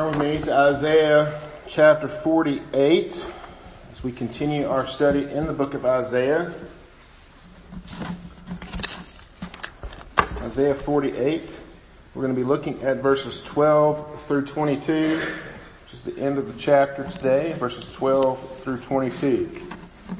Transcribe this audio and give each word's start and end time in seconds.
Turn 0.00 0.08
with 0.08 0.18
me 0.18 0.42
to 0.46 0.54
Isaiah 0.54 1.42
chapter 1.68 2.08
48 2.08 3.26
as 3.92 4.02
we 4.02 4.10
continue 4.12 4.66
our 4.66 4.86
study 4.86 5.24
in 5.24 5.46
the 5.46 5.52
book 5.52 5.74
of 5.74 5.84
Isaiah. 5.84 6.54
Isaiah 10.38 10.74
48. 10.74 11.54
We're 12.14 12.22
going 12.22 12.34
to 12.34 12.40
be 12.40 12.46
looking 12.46 12.82
at 12.82 13.02
verses 13.02 13.42
12 13.42 14.22
through 14.22 14.46
22, 14.46 15.18
which 15.82 15.92
is 15.92 16.04
the 16.04 16.18
end 16.18 16.38
of 16.38 16.46
the 16.46 16.58
chapter 16.58 17.04
today, 17.04 17.52
verses 17.52 17.92
12 17.92 18.62
through 18.62 18.78
22. 18.78 19.50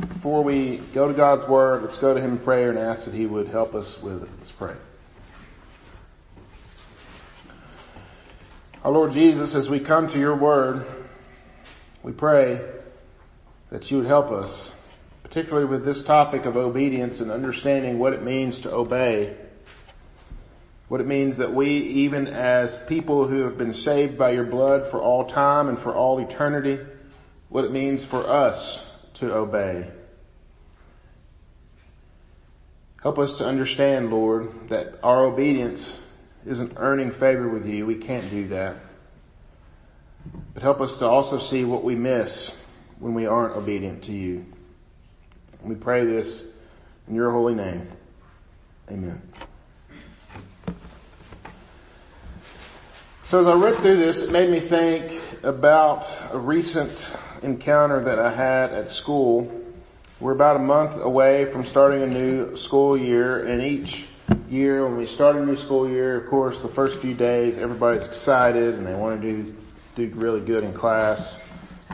Before 0.08 0.44
we 0.44 0.76
go 0.92 1.08
to 1.08 1.14
God's 1.14 1.46
Word, 1.46 1.80
let's 1.80 1.96
go 1.96 2.12
to 2.12 2.20
Him 2.20 2.32
in 2.32 2.38
prayer 2.38 2.68
and 2.68 2.78
ask 2.78 3.06
that 3.06 3.14
He 3.14 3.24
would 3.24 3.46
help 3.48 3.74
us 3.74 4.02
with 4.02 4.24
it. 4.24 4.28
Let's 4.36 4.50
pray. 4.50 4.74
Our 8.82 8.92
Lord 8.92 9.12
Jesus, 9.12 9.54
as 9.54 9.68
we 9.68 9.78
come 9.78 10.08
to 10.08 10.18
your 10.18 10.34
word, 10.34 10.86
we 12.02 12.12
pray 12.12 12.62
that 13.68 13.90
you 13.90 13.98
would 13.98 14.06
help 14.06 14.30
us, 14.30 14.74
particularly 15.22 15.66
with 15.66 15.84
this 15.84 16.02
topic 16.02 16.46
of 16.46 16.56
obedience 16.56 17.20
and 17.20 17.30
understanding 17.30 17.98
what 17.98 18.14
it 18.14 18.22
means 18.22 18.60
to 18.60 18.72
obey. 18.72 19.36
What 20.88 21.02
it 21.02 21.06
means 21.06 21.36
that 21.36 21.52
we, 21.52 21.68
even 21.68 22.26
as 22.26 22.78
people 22.86 23.26
who 23.26 23.42
have 23.42 23.58
been 23.58 23.74
saved 23.74 24.16
by 24.16 24.30
your 24.30 24.44
blood 24.44 24.86
for 24.86 24.98
all 24.98 25.26
time 25.26 25.68
and 25.68 25.78
for 25.78 25.94
all 25.94 26.18
eternity, 26.18 26.78
what 27.50 27.66
it 27.66 27.72
means 27.72 28.02
for 28.02 28.26
us 28.26 28.90
to 29.14 29.34
obey. 29.34 29.90
Help 33.02 33.18
us 33.18 33.36
to 33.36 33.46
understand, 33.46 34.10
Lord, 34.10 34.70
that 34.70 34.98
our 35.02 35.26
obedience 35.26 35.99
isn't 36.46 36.74
earning 36.76 37.10
favor 37.10 37.48
with 37.48 37.66
you. 37.66 37.86
We 37.86 37.96
can't 37.96 38.28
do 38.30 38.48
that. 38.48 38.76
But 40.54 40.62
help 40.62 40.80
us 40.80 40.96
to 40.96 41.06
also 41.06 41.38
see 41.38 41.64
what 41.64 41.84
we 41.84 41.94
miss 41.94 42.56
when 42.98 43.14
we 43.14 43.26
aren't 43.26 43.56
obedient 43.56 44.02
to 44.04 44.12
you. 44.12 44.44
We 45.62 45.74
pray 45.74 46.04
this 46.04 46.44
in 47.08 47.14
your 47.14 47.30
holy 47.30 47.54
name. 47.54 47.88
Amen. 48.90 49.20
So 53.22 53.38
as 53.38 53.46
I 53.46 53.54
read 53.54 53.76
through 53.76 53.96
this, 53.96 54.22
it 54.22 54.32
made 54.32 54.50
me 54.50 54.58
think 54.58 55.20
about 55.44 56.10
a 56.32 56.38
recent 56.38 57.12
encounter 57.42 58.02
that 58.04 58.18
I 58.18 58.30
had 58.30 58.72
at 58.72 58.90
school. 58.90 59.48
We're 60.18 60.32
about 60.32 60.56
a 60.56 60.60
month 60.60 61.00
away 61.00 61.44
from 61.44 61.64
starting 61.64 62.02
a 62.02 62.06
new 62.06 62.56
school 62.56 62.96
year 62.96 63.46
and 63.46 63.62
each 63.62 64.08
year, 64.50 64.84
when 64.84 64.96
we 64.96 65.06
start 65.06 65.36
a 65.36 65.44
new 65.44 65.56
school 65.56 65.88
year, 65.88 66.16
of 66.16 66.28
course, 66.28 66.60
the 66.60 66.68
first 66.68 67.00
few 67.00 67.14
days, 67.14 67.56
everybody's 67.56 68.04
excited 68.04 68.74
and 68.74 68.86
they 68.86 68.94
want 68.94 69.22
to 69.22 69.42
do, 69.42 69.56
do 69.94 70.14
really 70.16 70.40
good 70.40 70.64
in 70.64 70.72
class. 70.72 71.38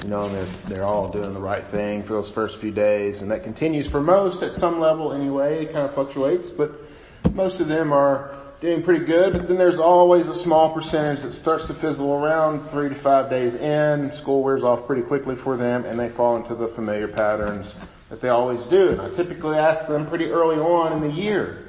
You 0.03 0.09
know, 0.11 0.29
they're, 0.29 0.45
they're 0.67 0.85
all 0.85 1.09
doing 1.09 1.33
the 1.33 1.41
right 1.41 1.67
thing 1.67 2.03
for 2.03 2.15
those 2.15 2.31
first 2.31 2.61
few 2.61 2.71
days. 2.71 3.23
And 3.23 3.31
that 3.31 3.45
continues 3.45 3.87
for 3.87 4.01
most 4.01 4.43
at 4.43 4.55
some 4.55 4.81
level 4.81 5.13
anyway. 5.13 5.65
It 5.65 5.73
kind 5.73 5.87
of 5.87 5.95
fluctuates, 5.95 6.51
but 6.51 6.73
most 7.33 7.61
of 7.61 7.69
them 7.69 7.93
are 7.93 8.35
doing 8.61 8.83
pretty 8.83 9.05
good. 9.05 9.33
But 9.33 9.49
then 9.49 9.59
there's 9.59 9.79
always 9.79 10.29
a 10.29 10.35
small 10.35 10.73
percentage 10.73 11.23
that 11.23 11.33
starts 11.33 11.67
to 11.67 11.75
fizzle 11.75 12.13
around 12.13 12.61
three 12.69 12.89
to 12.89 12.95
five 12.95 13.31
days 13.31 13.55
in. 13.55 14.13
School 14.13 14.43
wears 14.43 14.65
off 14.65 14.87
pretty 14.87 15.03
quickly 15.03 15.35
for 15.35 15.57
them 15.57 15.85
and 15.85 15.99
they 15.99 16.09
fall 16.09 16.37
into 16.37 16.55
the 16.55 16.69
familiar 16.69 17.09
patterns 17.09 17.75
that 18.09 18.21
they 18.21 18.29
always 18.29 18.65
do. 18.67 18.91
And 18.91 19.01
I 19.01 19.11
typically 19.11 19.57
ask 19.57 19.87
them 19.87 20.07
pretty 20.07 20.31
early 20.31 20.57
on 20.57 20.93
in 20.93 21.01
the 21.01 21.11
year, 21.11 21.66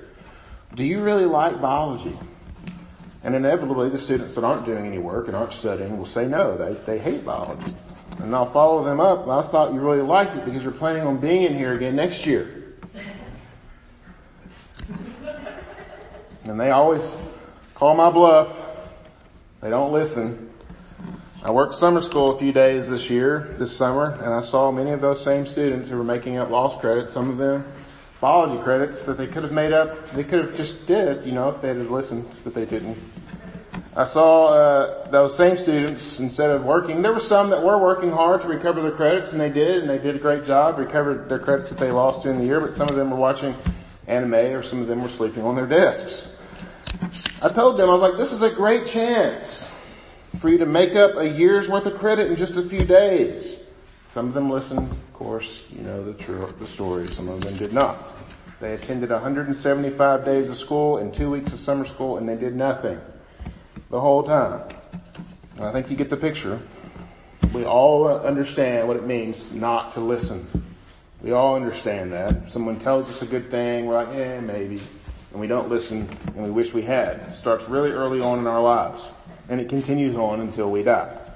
do 0.76 0.86
you 0.86 1.02
really 1.02 1.26
like 1.26 1.62
biology? 1.62 2.16
And 3.24 3.36
inevitably 3.36 3.90
the 3.90 3.98
students 3.98 4.36
that 4.36 4.44
aren't 4.44 4.66
doing 4.66 4.86
any 4.86 5.00
work 5.00 5.28
and 5.28 5.36
aren't 5.36 5.54
studying 5.54 5.98
will 5.98 6.06
say 6.06 6.28
no, 6.28 6.56
they, 6.56 6.74
they 6.86 7.00
hate 7.00 7.26
biology. 7.26 7.74
And 8.20 8.34
I'll 8.36 8.46
follow 8.46 8.84
them 8.84 9.00
up. 9.00 9.28
I 9.28 9.42
thought 9.42 9.74
you 9.74 9.80
really 9.80 10.02
liked 10.02 10.36
it 10.36 10.46
because 10.46 10.64
you're 10.64 10.72
planning 10.72 11.04
on 11.04 11.18
being 11.18 11.44
in 11.44 11.54
here 11.54 11.74
again 11.74 11.96
next 11.96 12.26
year. 12.26 12.64
And 16.46 16.60
they 16.60 16.72
always 16.72 17.16
call 17.76 17.96
my 17.96 18.10
bluff. 18.10 18.66
They 19.62 19.70
don't 19.70 19.92
listen. 19.92 20.52
I 21.44 21.52
worked 21.52 21.76
summer 21.76 22.02
school 22.02 22.32
a 22.32 22.38
few 22.38 22.52
days 22.52 22.90
this 22.90 23.10
year, 23.10 23.56
this 23.58 23.76
summer, 23.76 24.12
and 24.22 24.34
I 24.34 24.42
saw 24.42 24.72
many 24.72 24.92
of 24.92 25.02
those 25.02 25.24
same 25.24 25.46
students 25.46 25.90
who 25.90 25.98
were 25.98 26.04
making 26.04 26.38
up 26.38 26.50
lost 26.50 26.80
credit. 26.80 27.10
Some 27.10 27.30
of 27.30 27.38
them 27.38 27.66
biology 28.20 28.62
credits 28.64 29.06
that 29.06 29.18
they 29.18 29.28
could 29.28 29.44
have 29.44 29.52
made 29.52 29.74
up. 29.74 30.10
They 30.12 30.24
could 30.24 30.40
have 30.40 30.56
just 30.56 30.86
did, 30.86 31.26
you 31.26 31.32
know, 31.32 31.50
if 31.50 31.62
they 31.62 31.70
had 31.70 31.78
listened, 31.90 32.40
but 32.44 32.54
they 32.54 32.66
didn't. 32.66 32.98
I 33.96 34.06
saw 34.06 34.54
uh, 34.54 35.10
those 35.10 35.36
same 35.36 35.58
students 35.58 36.20
instead 36.20 36.52
of 36.52 36.64
working. 36.64 37.02
There 37.02 37.14
were 37.14 37.20
some 37.20 37.50
that 37.50 37.64
were 37.64 37.80
working 37.80 38.12
hard 38.12 38.42
to 38.42 38.48
recover 38.48 38.82
their 38.82 38.92
credits, 38.92 39.32
and 39.32 39.42
they 39.42 39.50
did, 39.50 39.82
and 39.82 39.90
they 39.90 39.98
did 39.98 40.16
a 40.16 40.20
great 40.20 40.46
job, 40.46 40.78
recovered 40.78 41.30
their 41.30 41.40
credits 41.40 41.70
that 41.70 41.80
they 41.80 41.92
lost 41.92 42.22
during 42.22 42.38
the 42.40 42.46
year. 42.46 42.60
But 42.60 42.76
some 42.76 42.88
of 42.90 42.96
them 42.96 43.10
were 43.10 43.18
watching 43.18 43.56
anime, 44.06 44.34
or 44.34 44.62
some 44.62 44.82
of 44.82 44.88
them 44.88 45.02
were 45.02 45.10
sleeping 45.10 45.44
on 45.44 45.56
their 45.56 45.66
desks. 45.66 46.40
I 47.42 47.50
told 47.50 47.78
them 47.78 47.90
I 47.90 47.94
was 47.94 48.02
like, 48.02 48.18
"This 48.18 48.32
is 48.32 48.44
a 48.44 48.52
great 48.52 48.86
chance 48.86 49.72
for 50.40 50.50
you 50.50 50.60
to 50.60 50.68
make 50.68 50.96
up 50.96 51.16
a 51.18 51.28
year's 51.28 51.68
worth 51.68 51.88
of 51.88 51.98
credit 51.98 52.30
in 52.30 52.36
just 52.36 52.56
a 52.56 52.62
few 52.62 52.86
days." 52.86 53.60
Some 54.06 54.28
of 54.28 54.34
them 54.36 54.50
listened, 54.50 54.96
course, 55.18 55.64
you 55.76 55.82
know 55.82 56.04
the 56.04 56.14
true, 56.14 56.54
the 56.60 56.68
story. 56.68 57.08
Some 57.08 57.28
of 57.28 57.42
them 57.42 57.56
did 57.58 57.74
not. 57.74 58.16
They 58.60 58.74
attended 58.74 59.10
175 59.10 60.24
days 60.24 60.48
of 60.50 60.56
school 60.56 60.98
and 60.98 61.12
two 61.12 61.32
weeks 61.32 61.54
of 61.54 61.60
summer 61.60 61.86
school 61.86 62.18
and 62.18 62.30
they 62.30 62.36
did 62.36 62.56
nothing 62.56 63.00
the 63.90 64.00
whole 64.00 64.22
time. 64.22 64.62
And 65.56 65.66
I 65.66 65.72
think 65.72 65.90
you 65.90 65.96
get 65.96 66.12
the 66.12 66.18
picture. 66.18 66.62
We 67.52 67.66
all 67.66 68.08
understand 68.08 68.88
what 68.88 68.96
it 68.96 69.08
means 69.08 69.52
not 69.54 69.92
to 69.94 70.02
listen. 70.02 70.46
We 71.24 71.32
all 71.32 71.56
understand 71.56 72.14
that. 72.14 72.50
Someone 72.50 72.78
tells 72.78 73.10
us 73.10 73.24
a 73.24 73.26
good 73.26 73.50
thing, 73.50 73.88
we're 73.88 73.96
like, 73.96 74.16
yeah, 74.16 74.40
maybe. 74.40 74.82
And 75.32 75.42
we 75.42 75.48
don't 75.48 75.68
listen 75.68 76.08
and 76.36 76.44
we 76.44 76.52
wish 76.52 76.74
we 76.74 76.84
had. 76.84 77.22
It 77.22 77.34
starts 77.34 77.68
really 77.68 77.92
early 77.92 78.22
on 78.22 78.38
in 78.38 78.46
our 78.46 78.62
lives. 78.62 79.04
And 79.50 79.60
it 79.60 79.68
continues 79.68 80.16
on 80.16 80.42
until 80.42 80.70
we 80.70 80.84
die. 80.84 81.27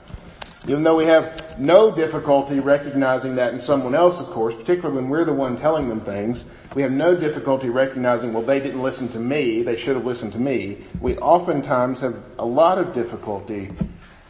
Even 0.68 0.84
though 0.84 0.96
we 0.96 1.06
have 1.06 1.58
no 1.58 1.94
difficulty 1.94 2.60
recognizing 2.60 3.36
that 3.36 3.52
in 3.52 3.58
someone 3.58 3.96
else, 3.96 4.20
of 4.20 4.28
course, 4.28 4.54
particularly 4.54 4.96
when 4.96 5.10
we're 5.10 5.26
the 5.26 5.34
one 5.34 5.56
telling 5.56 5.90
them 5.90 6.00
things, 6.00 6.46
we 6.76 6.84
have 6.84 6.92
no 6.92 7.16
difficulty 7.16 7.70
recognizing, 7.70 8.32
well, 8.32 8.44
they 8.44 8.60
didn't 8.60 8.82
listen 8.82 9.10
to 9.10 9.20
me, 9.20 9.64
they 9.64 9.76
should 9.76 9.96
have 9.96 10.06
listened 10.06 10.34
to 10.34 10.40
me. 10.40 10.78
We 11.00 11.18
oftentimes 11.18 12.00
have 12.02 12.16
a 12.38 12.46
lot 12.46 12.78
of 12.78 12.94
difficulty 12.94 13.72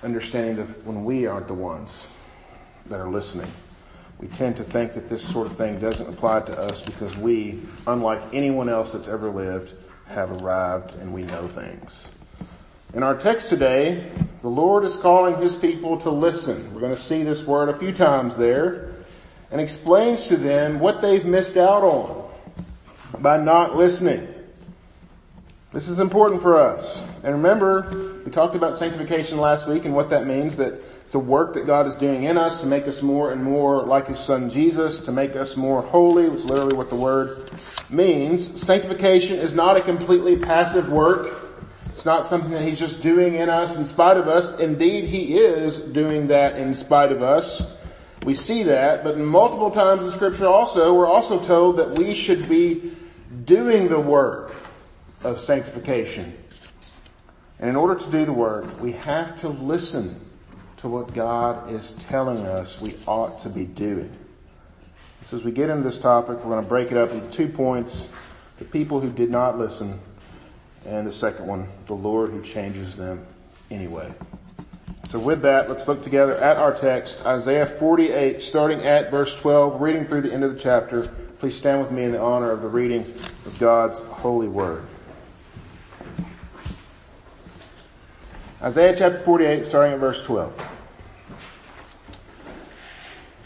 understanding 0.04 0.56
that 0.56 0.86
when 0.86 1.04
we 1.04 1.26
aren't 1.26 1.48
the 1.48 1.54
ones 1.54 2.08
that 2.88 3.00
are 3.00 3.10
listening. 3.10 3.52
We 4.20 4.28
tend 4.28 4.56
to 4.58 4.64
think 4.64 4.94
that 4.94 5.10
this 5.10 5.28
sort 5.28 5.48
of 5.48 5.58
thing 5.58 5.80
doesn't 5.80 6.08
apply 6.08 6.42
to 6.42 6.58
us 6.58 6.86
because 6.86 7.18
we, 7.18 7.62
unlike 7.88 8.22
anyone 8.34 8.70
else 8.70 8.94
that's 8.94 9.08
ever 9.08 9.30
lived, 9.30 9.74
have 10.06 10.42
arrived 10.42 10.96
and 10.96 11.14
we 11.14 11.24
know 11.24 11.48
things. 11.48 12.08
In 12.94 13.04
our 13.04 13.16
text 13.16 13.48
today, 13.48 14.12
the 14.42 14.50
Lord 14.50 14.84
is 14.84 14.98
calling 14.98 15.38
His 15.38 15.56
people 15.56 15.98
to 16.00 16.10
listen. 16.10 16.74
We're 16.74 16.82
going 16.82 16.94
to 16.94 17.02
see 17.02 17.24
this 17.24 17.42
word 17.42 17.70
a 17.70 17.78
few 17.78 17.94
times 17.94 18.36
there 18.36 18.92
and 19.50 19.62
explains 19.62 20.28
to 20.28 20.36
them 20.36 20.82
what 20.82 21.02
they've 21.02 21.24
missed 21.24 21.56
out 21.56 21.84
on 21.84 22.30
by 23.20 23.38
not 23.38 23.78
listening. 23.78 24.28
This 25.72 25.88
is 25.88 26.02
important 26.02 26.42
for 26.42 26.58
us. 26.58 27.08
And 27.24 27.32
remember, 27.32 28.22
we 28.26 28.32
talked 28.32 28.56
about 28.56 28.76
sanctification 28.76 29.38
last 29.38 29.70
week 29.70 29.86
and 29.86 29.96
what 29.96 30.10
that 30.10 30.28
means, 30.28 30.58
that 30.58 30.74
it's 31.06 31.16
a 31.16 31.20
work 31.20 31.54
that 31.54 31.66
God 31.66 31.88
is 31.88 31.96
doing 31.96 32.24
in 32.24 32.38
us 32.38 32.60
to 32.60 32.68
make 32.68 32.90
us 32.90 33.02
more 33.02 33.32
and 33.32 33.42
more 33.42 33.84
like 33.84 34.08
His 34.08 34.20
Son 34.20 34.50
Jesus, 34.50 35.00
to 35.02 35.14
make 35.14 35.38
us 35.38 35.56
more 35.56 35.82
holy, 35.82 36.28
which 36.28 36.40
is 36.40 36.50
literally 36.50 36.76
what 36.76 36.90
the 36.90 36.98
word 36.98 37.50
means. 37.90 38.62
Sanctification 38.62 39.40
is 39.40 39.54
not 39.54 39.78
a 39.78 39.82
completely 39.82 40.36
passive 40.36 40.90
work. 40.92 41.38
It's 41.94 42.06
not 42.06 42.26
something 42.26 42.52
that 42.52 42.62
He's 42.62 42.80
just 42.80 43.02
doing 43.02 43.36
in 43.36 43.50
us 43.50 43.76
in 43.76 43.86
spite 43.86 44.18
of 44.18 44.28
us. 44.28 44.60
Indeed, 44.60 45.06
He 45.06 45.38
is 45.38 45.78
doing 45.78 46.28
that 46.28 46.58
in 46.58 46.74
spite 46.74 47.12
of 47.12 47.22
us. 47.22 47.62
We 48.24 48.36
see 48.36 48.64
that, 48.64 49.04
but 49.04 49.18
multiple 49.18 49.72
times 49.72 50.04
in 50.04 50.12
scripture 50.12 50.48
also, 50.48 50.94
we're 50.94 51.08
also 51.08 51.40
told 51.40 51.78
that 51.78 51.98
we 51.98 52.14
should 52.14 52.48
be 52.48 52.96
doing 53.46 53.88
the 53.88 54.00
work 54.00 54.56
of 55.24 55.40
sanctification. 55.40 56.38
And 57.60 57.70
in 57.70 57.76
order 57.76 57.96
to 57.96 58.12
do 58.12 58.26
the 58.26 58.34
work, 58.34 58.80
we 58.80 58.94
have 58.94 59.36
to 59.42 59.50
listen 59.50 60.20
to 60.78 60.88
what 60.88 61.14
God 61.14 61.72
is 61.72 61.92
telling 61.92 62.46
us 62.46 62.80
we 62.82 62.96
ought 63.08 63.40
to 63.40 63.50
be 63.50 63.66
doing. 63.66 64.16
So 65.24 65.38
as 65.38 65.44
we 65.44 65.52
get 65.52 65.70
into 65.70 65.84
this 65.84 66.00
topic, 66.00 66.38
we're 66.38 66.52
going 66.52 66.64
to 66.64 66.70
break 66.70 66.92
it 66.92 66.98
up 66.98 67.12
into 67.12 67.28
two 67.30 67.48
points. 67.48 68.12
The 68.58 68.66
people 68.66 69.00
who 69.00 69.12
did 69.12 69.30
not 69.30 69.60
listen 69.60 70.00
and 70.86 71.06
the 71.06 71.12
second 71.12 71.48
one, 71.48 71.68
the 71.88 71.94
Lord 71.94 72.32
who 72.32 72.42
changes 72.42 72.98
them 72.98 73.26
anyway. 73.70 74.12
So 75.06 75.20
with 75.20 75.42
that, 75.42 75.70
let's 75.70 75.88
look 75.88 76.04
together 76.04 76.38
at 76.38 76.58
our 76.58 76.74
text, 76.74 77.26
Isaiah 77.26 77.66
48, 77.66 78.42
starting 78.42 78.84
at 78.84 79.12
verse 79.12 79.38
12, 79.40 79.82
reading 79.82 80.06
through 80.08 80.22
the 80.22 80.34
end 80.34 80.44
of 80.44 80.54
the 80.54 80.60
chapter. 80.60 81.08
Please 81.40 81.56
stand 81.56 81.82
with 81.82 81.92
me 81.92 82.04
in 82.04 82.12
the 82.12 82.22
honor 82.22 82.52
of 82.52 82.62
the 82.62 82.68
reading 82.68 83.02
of 83.02 83.58
God's 83.60 84.00
holy 84.00 84.48
word. 84.48 84.86
Isaiah 88.62 88.96
chapter 88.96 89.20
48, 89.20 89.66
starting 89.66 89.94
at 89.94 90.00
verse 90.00 90.24
12. 90.24 90.62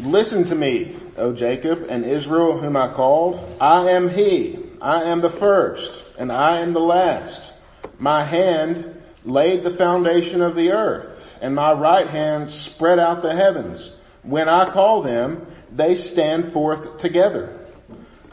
Listen 0.01 0.43
to 0.43 0.55
me, 0.55 0.97
O 1.17 1.33
Jacob 1.33 1.87
and 1.89 2.05
Israel 2.05 2.57
whom 2.57 2.75
I 2.75 2.89
called. 2.89 3.57
I 3.61 3.89
am 3.89 4.09
he. 4.09 4.59
I 4.81 5.03
am 5.03 5.21
the 5.21 5.29
first 5.29 6.04
and 6.17 6.31
I 6.31 6.59
am 6.59 6.73
the 6.73 6.79
last. 6.79 7.53
My 7.99 8.23
hand 8.23 9.01
laid 9.23 9.63
the 9.63 9.71
foundation 9.71 10.41
of 10.41 10.55
the 10.55 10.71
earth 10.71 11.15
and 11.41 11.53
my 11.53 11.71
right 11.71 12.07
hand 12.07 12.49
spread 12.49 12.99
out 12.99 13.21
the 13.21 13.35
heavens. 13.35 13.91
When 14.23 14.49
I 14.49 14.69
call 14.69 15.01
them, 15.01 15.45
they 15.71 15.95
stand 15.95 16.51
forth 16.51 16.97
together. 16.97 17.59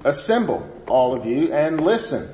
Assemble, 0.05 0.67
all 0.89 1.15
of 1.15 1.27
you, 1.27 1.53
and 1.53 1.81
listen. 1.81 2.29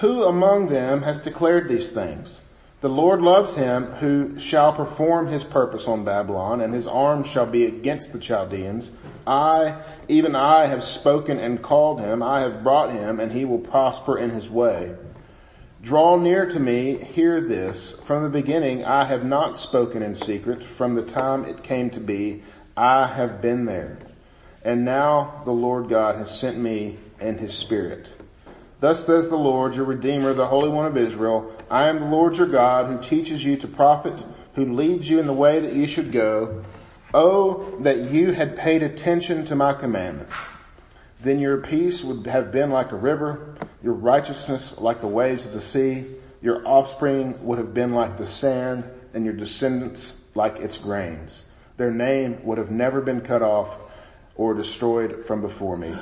Who 0.00 0.24
among 0.24 0.68
them 0.68 1.02
has 1.02 1.18
declared 1.18 1.68
these 1.68 1.90
things? 1.90 2.40
The 2.80 2.88
Lord 2.88 3.22
loves 3.22 3.56
him 3.56 3.86
who 3.86 4.38
shall 4.38 4.72
perform 4.72 5.28
his 5.28 5.42
purpose 5.42 5.88
on 5.88 6.04
Babylon, 6.04 6.60
and 6.60 6.74
his 6.74 6.86
arm 6.86 7.24
shall 7.24 7.46
be 7.46 7.64
against 7.64 8.12
the 8.12 8.18
Chaldeans. 8.18 8.90
I, 9.26 9.74
even 10.08 10.36
I, 10.36 10.66
have 10.66 10.84
spoken 10.84 11.38
and 11.38 11.62
called 11.62 12.00
him. 12.00 12.22
I 12.22 12.40
have 12.40 12.62
brought 12.62 12.92
him, 12.92 13.20
and 13.20 13.32
he 13.32 13.44
will 13.44 13.58
prosper 13.58 14.18
in 14.18 14.30
his 14.30 14.48
way. 14.50 14.94
Draw 15.82 16.16
near 16.16 16.48
to 16.48 16.58
me, 16.58 16.96
hear 16.96 17.42
this. 17.42 17.92
From 17.92 18.22
the 18.22 18.30
beginning 18.30 18.84
I 18.86 19.04
have 19.04 19.24
not 19.24 19.58
spoken 19.58 20.02
in 20.02 20.14
secret. 20.14 20.64
From 20.64 20.94
the 20.94 21.02
time 21.02 21.44
it 21.44 21.62
came 21.62 21.90
to 21.90 22.00
be, 22.00 22.42
I 22.74 23.06
have 23.06 23.42
been 23.42 23.66
there. 23.66 23.98
And 24.64 24.86
now 24.86 25.42
the 25.44 25.52
Lord 25.52 25.90
God 25.90 26.16
has 26.16 26.40
sent 26.40 26.56
me 26.56 26.96
and 27.20 27.38
his 27.38 27.52
spirit. 27.52 28.10
Thus 28.80 29.04
says 29.04 29.28
the 29.28 29.36
Lord, 29.36 29.74
your 29.74 29.84
Redeemer, 29.84 30.32
the 30.32 30.46
Holy 30.46 30.70
One 30.70 30.86
of 30.86 30.96
Israel, 30.96 31.52
I 31.70 31.88
am 31.88 31.98
the 31.98 32.06
Lord 32.06 32.38
your 32.38 32.46
God 32.46 32.86
who 32.86 33.02
teaches 33.02 33.44
you 33.44 33.56
to 33.58 33.68
profit, 33.68 34.24
who 34.54 34.72
leads 34.72 35.08
you 35.08 35.20
in 35.20 35.26
the 35.26 35.32
way 35.32 35.60
that 35.60 35.74
you 35.74 35.86
should 35.86 36.12
go. 36.12 36.64
Oh, 37.14 37.78
that 37.82 38.10
you 38.10 38.32
had 38.32 38.56
paid 38.56 38.82
attention 38.82 39.46
to 39.46 39.54
my 39.54 39.72
commandments. 39.72 40.34
Then 41.20 41.38
your 41.38 41.58
peace 41.58 42.02
would 42.02 42.26
have 42.26 42.50
been 42.50 42.70
like 42.70 42.90
a 42.90 42.96
river, 42.96 43.54
your 43.84 43.92
righteousness 43.92 44.78
like 44.80 45.00
the 45.00 45.06
waves 45.06 45.46
of 45.46 45.52
the 45.52 45.60
sea, 45.60 46.06
your 46.42 46.66
offspring 46.66 47.46
would 47.46 47.58
have 47.58 47.72
been 47.72 47.94
like 47.94 48.16
the 48.16 48.26
sand, 48.26 48.82
and 49.14 49.24
your 49.24 49.32
descendants 49.32 50.20
like 50.34 50.58
its 50.58 50.76
grains. 50.76 51.44
Their 51.76 51.92
name 51.92 52.44
would 52.44 52.58
have 52.58 52.72
never 52.72 53.00
been 53.00 53.20
cut 53.20 53.42
off 53.42 53.78
or 54.34 54.52
destroyed 54.54 55.24
from 55.24 55.40
before 55.40 55.76
me. 55.76 55.94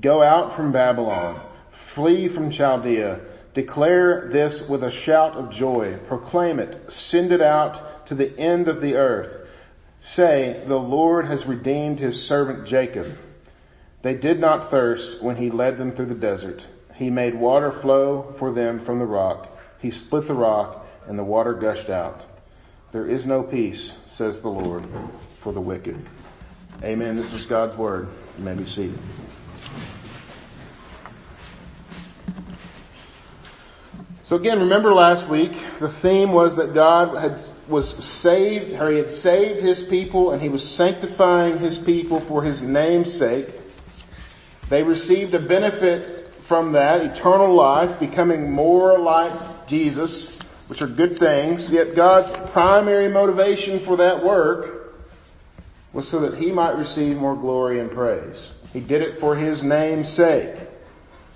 Go 0.00 0.20
out 0.20 0.52
from 0.52 0.72
Babylon 0.72 1.40
Flee 1.70 2.26
from 2.26 2.50
Chaldea. 2.50 3.20
Declare 3.54 4.28
this 4.30 4.68
with 4.68 4.82
a 4.82 4.90
shout 4.90 5.36
of 5.36 5.50
joy. 5.50 5.96
Proclaim 6.08 6.58
it. 6.58 6.90
Send 6.90 7.32
it 7.32 7.40
out 7.40 8.06
to 8.06 8.14
the 8.14 8.36
end 8.38 8.68
of 8.68 8.80
the 8.80 8.96
earth. 8.96 9.48
Say, 10.00 10.62
the 10.66 10.78
Lord 10.78 11.26
has 11.26 11.46
redeemed 11.46 11.98
his 11.98 12.24
servant 12.24 12.66
Jacob. 12.66 13.06
They 14.02 14.14
did 14.14 14.40
not 14.40 14.70
thirst 14.70 15.22
when 15.22 15.36
he 15.36 15.50
led 15.50 15.76
them 15.76 15.92
through 15.92 16.06
the 16.06 16.14
desert. 16.14 16.66
He 16.94 17.10
made 17.10 17.34
water 17.34 17.70
flow 17.70 18.22
for 18.22 18.50
them 18.50 18.80
from 18.80 18.98
the 18.98 19.06
rock. 19.06 19.48
He 19.78 19.90
split 19.90 20.26
the 20.26 20.34
rock 20.34 20.86
and 21.06 21.18
the 21.18 21.24
water 21.24 21.52
gushed 21.52 21.90
out. 21.90 22.24
There 22.92 23.06
is 23.06 23.26
no 23.26 23.42
peace, 23.42 23.98
says 24.06 24.40
the 24.40 24.48
Lord, 24.48 24.84
for 25.30 25.52
the 25.52 25.60
wicked. 25.60 26.04
Amen. 26.82 27.16
This 27.16 27.32
is 27.32 27.44
God's 27.44 27.74
word. 27.74 28.08
You 28.38 28.44
may 28.44 28.54
be 28.54 28.64
seated. 28.64 28.98
So 34.30 34.36
again, 34.36 34.60
remember 34.60 34.94
last 34.94 35.26
week, 35.26 35.56
the 35.80 35.88
theme 35.88 36.30
was 36.30 36.54
that 36.54 36.72
God 36.72 37.18
had, 37.18 37.40
was 37.66 37.88
saved, 38.04 38.80
or 38.80 38.88
he 38.88 38.98
had 38.98 39.10
saved 39.10 39.58
his 39.60 39.82
people 39.82 40.30
and 40.30 40.40
he 40.40 40.48
was 40.48 40.62
sanctifying 40.62 41.58
his 41.58 41.80
people 41.80 42.20
for 42.20 42.40
his 42.40 42.62
name's 42.62 43.12
sake. 43.12 43.48
They 44.68 44.84
received 44.84 45.34
a 45.34 45.40
benefit 45.40 46.32
from 46.38 46.70
that, 46.74 47.00
eternal 47.00 47.52
life, 47.52 47.98
becoming 47.98 48.52
more 48.52 49.00
like 49.00 49.66
Jesus, 49.66 50.30
which 50.68 50.80
are 50.80 50.86
good 50.86 51.18
things, 51.18 51.72
yet 51.72 51.96
God's 51.96 52.30
primary 52.52 53.08
motivation 53.08 53.80
for 53.80 53.96
that 53.96 54.24
work 54.24 54.94
was 55.92 56.06
so 56.06 56.20
that 56.20 56.38
he 56.38 56.52
might 56.52 56.76
receive 56.76 57.16
more 57.16 57.34
glory 57.34 57.80
and 57.80 57.90
praise. 57.90 58.52
He 58.72 58.78
did 58.78 59.02
it 59.02 59.18
for 59.18 59.34
his 59.34 59.64
name's 59.64 60.08
sake. 60.08 60.54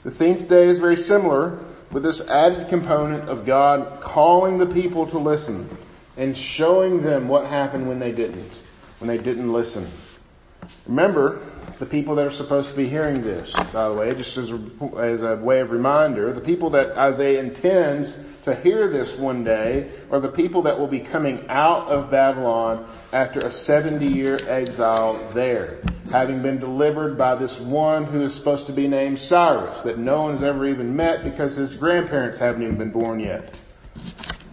The 0.04 0.12
theme 0.12 0.38
today 0.38 0.68
is 0.68 0.78
very 0.78 0.96
similar 0.96 1.58
with 1.90 2.02
this 2.02 2.20
added 2.28 2.68
component 2.68 3.28
of 3.28 3.46
God 3.46 4.00
calling 4.00 4.58
the 4.58 4.66
people 4.66 5.06
to 5.06 5.18
listen 5.18 5.68
and 6.16 6.36
showing 6.36 7.02
them 7.02 7.28
what 7.28 7.46
happened 7.46 7.88
when 7.88 7.98
they 7.98 8.12
didn't, 8.12 8.62
when 8.98 9.08
they 9.08 9.18
didn't 9.18 9.52
listen. 9.52 9.86
Remember, 10.86 11.40
the 11.78 11.86
people 11.86 12.14
that 12.14 12.26
are 12.26 12.30
supposed 12.30 12.70
to 12.70 12.76
be 12.76 12.88
hearing 12.88 13.22
this, 13.22 13.52
by 13.72 13.88
the 13.88 13.94
way, 13.94 14.14
just 14.14 14.36
as 14.36 14.50
a, 14.50 14.60
as 14.98 15.22
a 15.22 15.36
way 15.36 15.60
of 15.60 15.70
reminder, 15.70 16.32
the 16.32 16.40
people 16.40 16.70
that 16.70 16.96
Isaiah 16.96 17.40
intends 17.40 18.16
to 18.44 18.54
hear 18.54 18.88
this 18.88 19.16
one 19.16 19.42
day 19.42 19.90
are 20.10 20.20
the 20.20 20.28
people 20.28 20.62
that 20.62 20.78
will 20.78 20.86
be 20.86 21.00
coming 21.00 21.46
out 21.48 21.88
of 21.88 22.10
Babylon 22.10 22.86
after 23.12 23.40
a 23.40 23.50
70 23.50 24.06
year 24.06 24.38
exile 24.46 25.30
there, 25.32 25.78
having 26.12 26.42
been 26.42 26.58
delivered 26.58 27.16
by 27.16 27.34
this 27.34 27.58
one 27.58 28.04
who 28.04 28.22
is 28.22 28.34
supposed 28.34 28.66
to 28.66 28.72
be 28.72 28.86
named 28.86 29.18
Cyrus 29.18 29.82
that 29.82 29.98
no 29.98 30.22
one's 30.22 30.42
ever 30.42 30.66
even 30.66 30.94
met 30.94 31.24
because 31.24 31.56
his 31.56 31.74
grandparents 31.74 32.38
haven't 32.38 32.62
even 32.62 32.76
been 32.76 32.90
born 32.90 33.18
yet. 33.18 33.60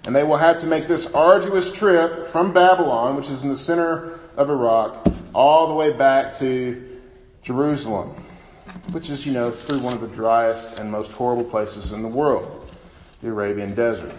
And 0.05 0.15
they 0.15 0.23
will 0.23 0.37
have 0.37 0.59
to 0.61 0.67
make 0.67 0.87
this 0.87 1.13
arduous 1.13 1.71
trip 1.71 2.27
from 2.27 2.53
Babylon, 2.53 3.15
which 3.15 3.29
is 3.29 3.43
in 3.43 3.49
the 3.49 3.55
center 3.55 4.19
of 4.35 4.49
Iraq, 4.49 5.05
all 5.33 5.67
the 5.67 5.73
way 5.73 5.93
back 5.93 6.37
to 6.39 6.99
Jerusalem, 7.43 8.09
which 8.91 9.09
is, 9.09 9.25
you 9.25 9.33
know, 9.33 9.51
through 9.51 9.79
one 9.79 9.93
of 9.93 10.01
the 10.01 10.07
driest 10.07 10.79
and 10.79 10.91
most 10.91 11.11
horrible 11.11 11.43
places 11.43 11.91
in 11.91 12.01
the 12.01 12.07
world 12.07 12.61
the 13.21 13.29
Arabian 13.29 13.75
desert. 13.75 14.13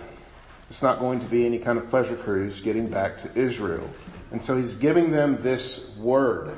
It's 0.71 0.83
not 0.83 1.01
going 1.01 1.21
to 1.21 1.27
be 1.27 1.45
any 1.45 1.59
kind 1.59 1.79
of 1.79 1.91
pleasure 1.91 2.17
cruise 2.17 2.61
getting 2.61 2.89
back 2.89 3.19
to 3.19 3.39
Israel. 3.39 3.89
And 4.31 4.43
so 4.43 4.57
he's 4.57 4.75
giving 4.75 5.11
them 5.11 5.37
this 5.43 5.95
word. 5.97 6.57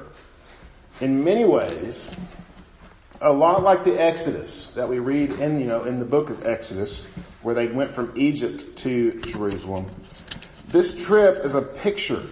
In 1.00 1.24
many 1.24 1.44
ways, 1.44 2.14
a 3.20 3.32
lot 3.32 3.62
like 3.62 3.82
the 3.82 4.00
Exodus 4.00 4.68
that 4.68 4.88
we 4.88 4.98
read 4.98 5.32
in, 5.32 5.58
you 5.58 5.66
know, 5.66 5.84
in 5.84 5.98
the 5.98 6.04
book 6.04 6.30
of 6.30 6.46
Exodus, 6.46 7.06
where 7.44 7.54
they 7.54 7.68
went 7.68 7.92
from 7.92 8.12
Egypt 8.16 8.76
to 8.78 9.20
Jerusalem. 9.20 9.86
This 10.68 11.04
trip 11.04 11.44
is 11.44 11.54
a 11.54 11.62
picture 11.62 12.22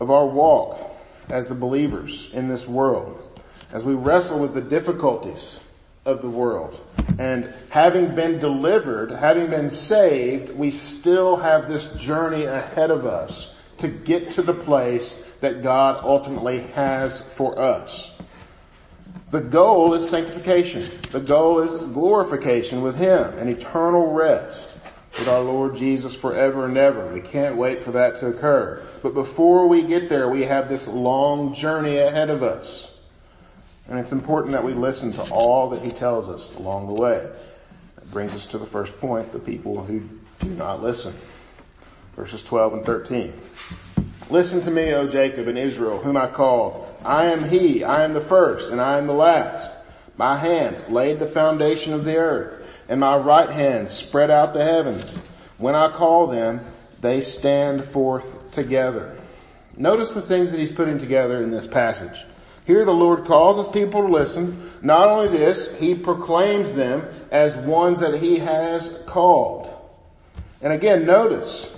of 0.00 0.10
our 0.10 0.26
walk 0.26 0.80
as 1.30 1.48
the 1.48 1.54
believers 1.54 2.30
in 2.32 2.48
this 2.48 2.66
world, 2.66 3.40
as 3.72 3.84
we 3.84 3.94
wrestle 3.94 4.40
with 4.40 4.54
the 4.54 4.60
difficulties 4.60 5.62
of 6.04 6.22
the 6.22 6.30
world. 6.30 6.80
And 7.18 7.52
having 7.68 8.14
been 8.14 8.38
delivered, 8.38 9.12
having 9.12 9.50
been 9.50 9.70
saved, 9.70 10.56
we 10.56 10.70
still 10.70 11.36
have 11.36 11.68
this 11.68 11.92
journey 11.94 12.44
ahead 12.44 12.90
of 12.90 13.06
us 13.06 13.54
to 13.78 13.88
get 13.88 14.30
to 14.30 14.42
the 14.42 14.54
place 14.54 15.30
that 15.40 15.62
God 15.62 16.02
ultimately 16.04 16.60
has 16.68 17.20
for 17.20 17.58
us. 17.58 18.11
The 19.32 19.40
goal 19.40 19.94
is 19.94 20.10
sanctification. 20.10 20.82
The 21.10 21.18
goal 21.18 21.60
is 21.60 21.74
glorification 21.74 22.82
with 22.82 22.98
Him 22.98 23.38
and 23.38 23.48
eternal 23.48 24.12
rest 24.12 24.68
with 25.18 25.26
our 25.26 25.40
Lord 25.40 25.74
Jesus 25.74 26.14
forever 26.14 26.66
and 26.66 26.76
ever. 26.76 27.06
We 27.06 27.22
can't 27.22 27.56
wait 27.56 27.82
for 27.82 27.92
that 27.92 28.16
to 28.16 28.26
occur. 28.26 28.82
But 29.02 29.14
before 29.14 29.68
we 29.68 29.84
get 29.84 30.10
there, 30.10 30.28
we 30.28 30.42
have 30.44 30.68
this 30.68 30.86
long 30.86 31.54
journey 31.54 31.96
ahead 31.96 32.28
of 32.28 32.42
us. 32.42 32.92
And 33.88 33.98
it's 33.98 34.12
important 34.12 34.52
that 34.52 34.64
we 34.64 34.74
listen 34.74 35.12
to 35.12 35.22
all 35.32 35.70
that 35.70 35.80
he 35.80 35.92
tells 35.92 36.28
us 36.28 36.54
along 36.56 36.88
the 36.88 37.00
way. 37.00 37.26
That 37.94 38.10
brings 38.10 38.34
us 38.34 38.46
to 38.48 38.58
the 38.58 38.66
first 38.66 38.98
point, 39.00 39.32
the 39.32 39.38
people 39.38 39.82
who 39.82 40.02
do 40.40 40.50
not 40.50 40.82
listen. 40.82 41.14
Verses 42.16 42.42
12 42.42 42.74
and 42.74 42.84
13. 42.84 43.32
Listen 44.32 44.62
to 44.62 44.70
me, 44.70 44.94
O 44.94 45.06
Jacob 45.06 45.46
and 45.46 45.58
Israel, 45.58 45.98
whom 45.98 46.16
I 46.16 46.26
called. 46.26 46.88
I 47.04 47.26
am 47.26 47.46
he, 47.50 47.84
I 47.84 48.02
am 48.02 48.14
the 48.14 48.20
first, 48.22 48.70
and 48.70 48.80
I 48.80 48.96
am 48.96 49.06
the 49.06 49.12
last. 49.12 49.70
My 50.16 50.38
hand 50.38 50.74
laid 50.88 51.18
the 51.18 51.26
foundation 51.26 51.92
of 51.92 52.06
the 52.06 52.16
earth, 52.16 52.66
and 52.88 52.98
my 52.98 53.14
right 53.14 53.50
hand 53.50 53.90
spread 53.90 54.30
out 54.30 54.54
the 54.54 54.64
heavens. 54.64 55.18
When 55.58 55.74
I 55.74 55.90
call 55.90 56.28
them, 56.28 56.64
they 57.02 57.20
stand 57.20 57.84
forth 57.84 58.50
together. 58.52 59.18
Notice 59.76 60.12
the 60.12 60.22
things 60.22 60.50
that 60.50 60.58
he's 60.58 60.72
putting 60.72 60.98
together 60.98 61.42
in 61.42 61.50
this 61.50 61.66
passage. 61.66 62.24
Here 62.64 62.86
the 62.86 62.94
Lord 62.94 63.26
calls 63.26 63.58
his 63.58 63.68
people 63.68 64.00
to 64.00 64.08
listen. 64.08 64.70
Not 64.80 65.08
only 65.08 65.28
this, 65.28 65.78
he 65.78 65.94
proclaims 65.94 66.72
them 66.72 67.06
as 67.30 67.54
ones 67.54 68.00
that 68.00 68.18
he 68.18 68.38
has 68.38 69.02
called. 69.04 69.74
And 70.62 70.72
again, 70.72 71.04
notice, 71.04 71.76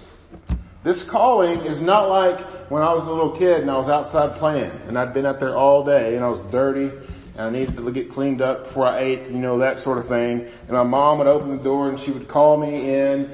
this 0.84 1.02
calling 1.02 1.64
is 1.64 1.80
not 1.80 2.10
like 2.10 2.38
when 2.70 2.82
I 2.82 2.92
was 2.92 3.06
a 3.06 3.10
little 3.10 3.30
kid 3.30 3.62
and 3.62 3.70
I 3.70 3.76
was 3.76 3.88
outside 3.88 4.36
playing 4.36 4.70
and 4.86 4.98
I'd 4.98 5.14
been 5.14 5.24
out 5.24 5.40
there 5.40 5.56
all 5.56 5.82
day 5.82 6.14
and 6.14 6.22
I 6.22 6.28
was 6.28 6.42
dirty 6.42 6.94
and 7.36 7.40
I 7.40 7.48
needed 7.48 7.76
to 7.76 7.90
get 7.90 8.12
cleaned 8.12 8.42
up 8.42 8.64
before 8.64 8.86
I 8.86 9.00
ate, 9.00 9.26
you 9.28 9.38
know, 9.38 9.58
that 9.58 9.80
sort 9.80 9.96
of 9.96 10.06
thing. 10.06 10.42
And 10.42 10.70
my 10.70 10.82
mom 10.82 11.18
would 11.18 11.26
open 11.26 11.56
the 11.56 11.62
door 11.64 11.88
and 11.88 11.98
she 11.98 12.10
would 12.10 12.28
call 12.28 12.58
me 12.58 12.94
in. 12.94 13.30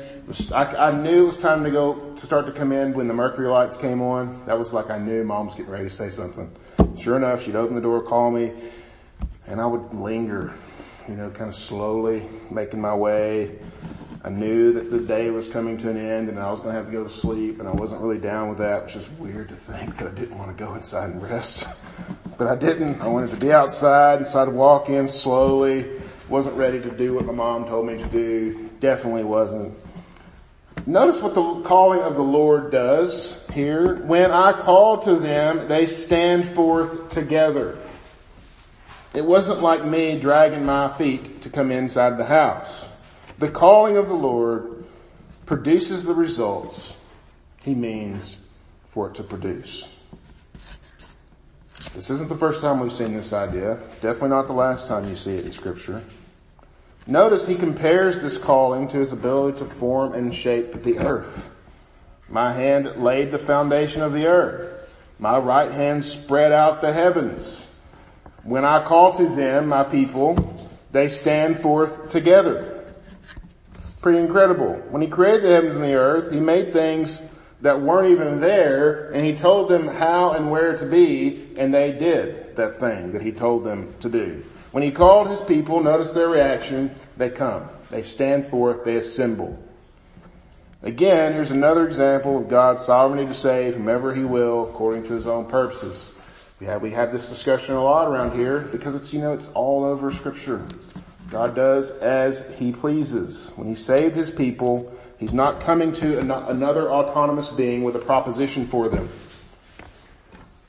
I, 0.54 0.92
knew 0.92 1.24
it 1.24 1.26
was 1.26 1.36
time 1.36 1.64
to 1.64 1.72
go, 1.72 2.14
to 2.14 2.24
start 2.24 2.46
to 2.46 2.52
come 2.52 2.70
in 2.70 2.94
when 2.94 3.08
the 3.08 3.14
mercury 3.14 3.48
lights 3.48 3.76
came 3.76 4.00
on. 4.00 4.46
That 4.46 4.56
was 4.56 4.72
like 4.72 4.88
I 4.88 4.98
knew 4.98 5.24
mom 5.24 5.46
was 5.46 5.56
getting 5.56 5.72
ready 5.72 5.84
to 5.84 5.90
say 5.90 6.10
something. 6.10 6.50
Sure 6.96 7.16
enough, 7.16 7.42
she'd 7.42 7.56
open 7.56 7.74
the 7.74 7.82
door, 7.82 8.00
call 8.00 8.30
me, 8.30 8.52
and 9.48 9.60
I 9.60 9.66
would 9.66 9.92
linger, 9.92 10.54
you 11.08 11.14
know, 11.14 11.30
kind 11.30 11.48
of 11.48 11.56
slowly 11.56 12.26
making 12.48 12.80
my 12.80 12.94
way. 12.94 13.58
I 14.22 14.28
knew 14.28 14.74
that 14.74 14.90
the 14.90 14.98
day 14.98 15.30
was 15.30 15.48
coming 15.48 15.78
to 15.78 15.88
an 15.88 15.96
end 15.96 16.28
and 16.28 16.38
I 16.38 16.50
was 16.50 16.60
going 16.60 16.74
to 16.74 16.76
have 16.76 16.86
to 16.86 16.92
go 16.92 17.02
to 17.02 17.08
sleep 17.08 17.58
and 17.58 17.66
I 17.66 17.72
wasn't 17.72 18.02
really 18.02 18.18
down 18.18 18.50
with 18.50 18.58
that, 18.58 18.84
which 18.84 18.96
is 18.96 19.08
weird 19.18 19.48
to 19.48 19.54
think 19.54 19.96
that 19.96 20.08
I 20.08 20.10
didn't 20.10 20.36
want 20.36 20.54
to 20.56 20.62
go 20.62 20.74
inside 20.74 21.10
and 21.10 21.22
rest. 21.22 21.66
but 22.38 22.46
I 22.46 22.54
didn't. 22.54 23.00
I 23.00 23.06
wanted 23.06 23.30
to 23.30 23.40
be 23.40 23.50
outside 23.50 24.18
and 24.18 24.26
so 24.26 24.42
I'd 24.42 24.48
walk 24.48 24.90
in 24.90 25.08
slowly. 25.08 25.86
Wasn't 26.28 26.54
ready 26.54 26.80
to 26.80 26.90
do 26.90 27.14
what 27.14 27.24
my 27.24 27.32
mom 27.32 27.66
told 27.66 27.86
me 27.86 27.96
to 27.96 28.06
do. 28.08 28.68
Definitely 28.78 29.24
wasn't. 29.24 29.74
Notice 30.86 31.22
what 31.22 31.34
the 31.34 31.62
calling 31.62 32.00
of 32.00 32.14
the 32.14 32.22
Lord 32.22 32.70
does 32.70 33.46
here. 33.52 33.96
When 34.04 34.32
I 34.32 34.52
call 34.52 34.98
to 34.98 35.16
them, 35.16 35.66
they 35.66 35.86
stand 35.86 36.46
forth 36.46 37.08
together. 37.08 37.78
It 39.14 39.24
wasn't 39.24 39.62
like 39.62 39.84
me 39.84 40.18
dragging 40.18 40.64
my 40.64 40.96
feet 40.96 41.42
to 41.42 41.50
come 41.50 41.70
inside 41.70 42.18
the 42.18 42.26
house. 42.26 42.84
The 43.40 43.48
calling 43.48 43.96
of 43.96 44.06
the 44.08 44.14
Lord 44.14 44.84
produces 45.46 46.04
the 46.04 46.12
results 46.12 46.94
he 47.64 47.74
means 47.74 48.36
for 48.86 49.08
it 49.08 49.14
to 49.14 49.22
produce. 49.22 49.88
This 51.94 52.10
isn't 52.10 52.28
the 52.28 52.36
first 52.36 52.60
time 52.60 52.80
we've 52.80 52.92
seen 52.92 53.16
this 53.16 53.32
idea. 53.32 53.80
Definitely 54.02 54.28
not 54.28 54.46
the 54.46 54.52
last 54.52 54.88
time 54.88 55.08
you 55.08 55.16
see 55.16 55.32
it 55.32 55.46
in 55.46 55.52
scripture. 55.52 56.04
Notice 57.06 57.46
he 57.46 57.54
compares 57.54 58.20
this 58.20 58.36
calling 58.36 58.88
to 58.88 58.98
his 58.98 59.10
ability 59.10 59.60
to 59.60 59.64
form 59.64 60.12
and 60.12 60.34
shape 60.34 60.82
the 60.82 60.98
earth. 60.98 61.48
My 62.28 62.52
hand 62.52 63.02
laid 63.02 63.30
the 63.30 63.38
foundation 63.38 64.02
of 64.02 64.12
the 64.12 64.26
earth. 64.26 64.94
My 65.18 65.38
right 65.38 65.72
hand 65.72 66.04
spread 66.04 66.52
out 66.52 66.82
the 66.82 66.92
heavens. 66.92 67.66
When 68.42 68.66
I 68.66 68.84
call 68.84 69.14
to 69.14 69.26
them, 69.34 69.68
my 69.68 69.84
people, 69.84 70.68
they 70.92 71.08
stand 71.08 71.58
forth 71.58 72.10
together. 72.10 72.76
Pretty 74.00 74.18
incredible. 74.18 74.74
When 74.90 75.02
he 75.02 75.08
created 75.08 75.42
the 75.42 75.50
heavens 75.50 75.74
and 75.74 75.84
the 75.84 75.94
earth, 75.94 76.32
he 76.32 76.40
made 76.40 76.72
things 76.72 77.20
that 77.60 77.80
weren't 77.80 78.10
even 78.10 78.40
there 78.40 79.10
and 79.10 79.24
he 79.24 79.34
told 79.34 79.68
them 79.68 79.86
how 79.86 80.32
and 80.32 80.50
where 80.50 80.76
to 80.76 80.86
be 80.86 81.48
and 81.58 81.74
they 81.74 81.92
did 81.92 82.56
that 82.56 82.80
thing 82.80 83.12
that 83.12 83.20
he 83.20 83.32
told 83.32 83.64
them 83.64 83.94
to 84.00 84.08
do. 84.08 84.42
When 84.70 84.82
he 84.82 84.90
called 84.90 85.28
his 85.28 85.40
people, 85.40 85.80
notice 85.82 86.12
their 86.12 86.28
reaction, 86.28 86.94
they 87.16 87.28
come. 87.28 87.68
They 87.90 88.02
stand 88.02 88.48
forth, 88.48 88.84
they 88.84 88.96
assemble. 88.96 89.58
Again, 90.82 91.32
here's 91.32 91.50
another 91.50 91.86
example 91.86 92.38
of 92.38 92.48
God's 92.48 92.82
sovereignty 92.82 93.26
to 93.26 93.34
save 93.34 93.74
whomever 93.74 94.14
he 94.14 94.24
will 94.24 94.70
according 94.70 95.02
to 95.08 95.12
his 95.12 95.26
own 95.26 95.44
purposes. 95.46 96.10
Have, 96.60 96.82
we 96.82 96.92
have 96.92 97.10
this 97.10 97.28
discussion 97.28 97.74
a 97.74 97.82
lot 97.82 98.06
around 98.06 98.36
here 98.36 98.60
because 98.60 98.94
it's, 98.94 99.12
you 99.12 99.20
know, 99.20 99.32
it's 99.32 99.48
all 99.52 99.84
over 99.84 100.10
scripture. 100.10 100.64
God 101.30 101.54
does 101.54 101.90
as 101.90 102.44
he 102.58 102.72
pleases. 102.72 103.52
When 103.54 103.68
he 103.68 103.74
saved 103.74 104.16
his 104.16 104.30
people, 104.30 104.92
he's 105.18 105.32
not 105.32 105.60
coming 105.60 105.92
to 105.94 106.18
an- 106.18 106.30
another 106.30 106.90
autonomous 106.90 107.48
being 107.48 107.84
with 107.84 107.94
a 107.94 108.00
proposition 108.00 108.66
for 108.66 108.88
them. 108.88 109.08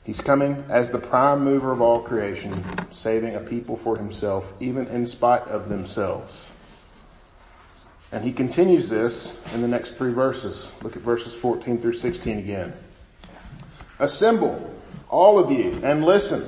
He's 0.04 0.20
coming 0.20 0.64
as 0.68 0.90
the 0.90 0.98
prime 0.98 1.44
mover 1.44 1.72
of 1.72 1.80
all 1.80 2.00
creation, 2.00 2.64
saving 2.90 3.34
a 3.34 3.40
people 3.40 3.76
for 3.76 3.96
himself, 3.96 4.52
even 4.60 4.86
in 4.88 5.06
spite 5.06 5.46
of 5.48 5.68
themselves. 5.68 6.46
And 8.10 8.24
he 8.24 8.32
continues 8.32 8.88
this 8.88 9.40
in 9.54 9.62
the 9.62 9.68
next 9.68 9.94
three 9.94 10.12
verses. 10.12 10.70
Look 10.82 10.96
at 10.96 11.02
verses 11.02 11.34
14 11.34 11.80
through 11.80 11.94
16 11.94 12.38
again. 12.38 12.72
Assemble, 13.98 14.74
all 15.08 15.38
of 15.38 15.50
you, 15.50 15.80
and 15.82 16.04
listen. 16.04 16.44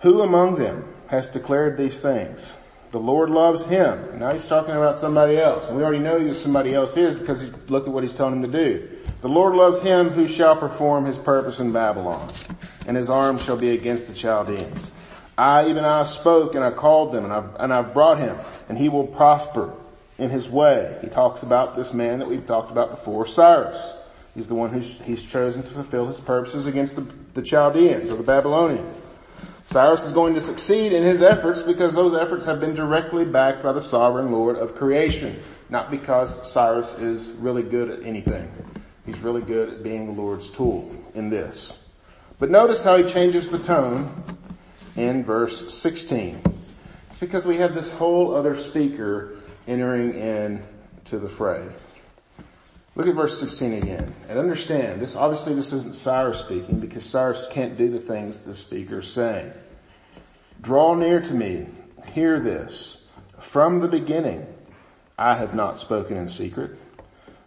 Who 0.00 0.22
among 0.22 0.56
them 0.56 0.84
has 1.10 1.28
declared 1.28 1.76
these 1.76 2.00
things. 2.00 2.54
The 2.92 3.00
Lord 3.00 3.30
loves 3.30 3.64
him. 3.64 4.18
Now 4.18 4.32
he's 4.32 4.46
talking 4.46 4.76
about 4.76 4.96
somebody 4.96 5.36
else. 5.36 5.68
And 5.68 5.76
we 5.76 5.82
already 5.82 5.98
know 5.98 6.20
who 6.20 6.32
somebody 6.32 6.72
else 6.72 6.96
is 6.96 7.18
because 7.18 7.42
look 7.68 7.86
at 7.86 7.92
what 7.92 8.04
he's 8.04 8.12
telling 8.12 8.36
him 8.36 8.50
to 8.50 8.64
do. 8.66 8.88
The 9.20 9.28
Lord 9.28 9.54
loves 9.54 9.80
him 9.80 10.08
who 10.08 10.28
shall 10.28 10.56
perform 10.56 11.04
his 11.04 11.18
purpose 11.18 11.60
in 11.60 11.72
Babylon, 11.72 12.32
and 12.86 12.96
his 12.96 13.10
arm 13.10 13.38
shall 13.38 13.56
be 13.56 13.70
against 13.70 14.08
the 14.08 14.14
Chaldeans. 14.14 14.90
I, 15.36 15.68
even 15.68 15.84
I 15.84 16.04
spoke 16.04 16.54
and 16.54 16.64
I 16.64 16.70
called 16.70 17.12
them 17.12 17.24
and 17.24 17.32
I've, 17.32 17.54
and 17.58 17.72
I've 17.72 17.92
brought 17.92 18.18
him 18.18 18.36
and 18.68 18.78
he 18.78 18.88
will 18.88 19.06
prosper 19.06 19.72
in 20.18 20.30
his 20.30 20.48
way. 20.48 20.96
He 21.00 21.08
talks 21.08 21.42
about 21.42 21.76
this 21.76 21.92
man 21.92 22.20
that 22.20 22.28
we've 22.28 22.46
talked 22.46 22.70
about 22.70 22.90
before, 22.90 23.26
Cyrus. 23.26 23.94
He's 24.34 24.46
the 24.46 24.54
one 24.54 24.70
who's, 24.70 25.00
he's 25.02 25.24
chosen 25.24 25.62
to 25.62 25.72
fulfill 25.72 26.06
his 26.06 26.20
purposes 26.20 26.66
against 26.66 26.96
the, 26.96 27.02
the 27.34 27.42
Chaldeans 27.42 28.10
or 28.10 28.16
the 28.16 28.22
Babylonians. 28.22 28.96
Cyrus 29.64 30.04
is 30.04 30.12
going 30.12 30.34
to 30.34 30.40
succeed 30.40 30.92
in 30.92 31.02
his 31.02 31.22
efforts 31.22 31.62
because 31.62 31.94
those 31.94 32.14
efforts 32.14 32.44
have 32.46 32.60
been 32.60 32.74
directly 32.74 33.24
backed 33.24 33.62
by 33.62 33.72
the 33.72 33.80
sovereign 33.80 34.32
Lord 34.32 34.56
of 34.56 34.74
creation, 34.74 35.40
not 35.68 35.90
because 35.90 36.50
Cyrus 36.50 36.98
is 36.98 37.30
really 37.32 37.62
good 37.62 37.90
at 37.90 38.02
anything. 38.02 38.50
He's 39.06 39.20
really 39.20 39.42
good 39.42 39.68
at 39.68 39.82
being 39.82 40.06
the 40.06 40.12
Lord's 40.12 40.50
tool 40.50 40.94
in 41.14 41.30
this. 41.30 41.76
But 42.38 42.50
notice 42.50 42.82
how 42.82 42.96
he 42.96 43.10
changes 43.10 43.48
the 43.48 43.58
tone 43.58 44.24
in 44.96 45.24
verse 45.24 45.72
16. 45.72 46.42
It's 47.08 47.18
because 47.18 47.44
we 47.44 47.56
have 47.56 47.74
this 47.74 47.90
whole 47.90 48.34
other 48.34 48.54
speaker 48.54 49.36
entering 49.66 50.14
in 50.14 50.62
to 51.06 51.18
the 51.18 51.28
fray. 51.28 51.66
Look 52.96 53.06
at 53.06 53.14
verse 53.14 53.38
16 53.38 53.74
again 53.74 54.14
and 54.28 54.38
understand 54.38 55.00
this, 55.00 55.14
obviously 55.16 55.54
this 55.54 55.72
isn't 55.72 55.94
Cyrus 55.94 56.40
speaking 56.40 56.80
because 56.80 57.04
Cyrus 57.04 57.46
can't 57.50 57.78
do 57.78 57.90
the 57.90 58.00
things 58.00 58.40
the 58.40 58.56
speaker 58.56 58.98
is 58.98 59.10
saying. 59.10 59.52
Draw 60.60 60.94
near 60.94 61.20
to 61.20 61.34
me, 61.34 61.66
hear 62.12 62.40
this. 62.40 63.06
From 63.38 63.80
the 63.80 63.88
beginning, 63.88 64.46
I 65.16 65.36
have 65.36 65.54
not 65.54 65.78
spoken 65.78 66.16
in 66.16 66.28
secret. 66.28 66.76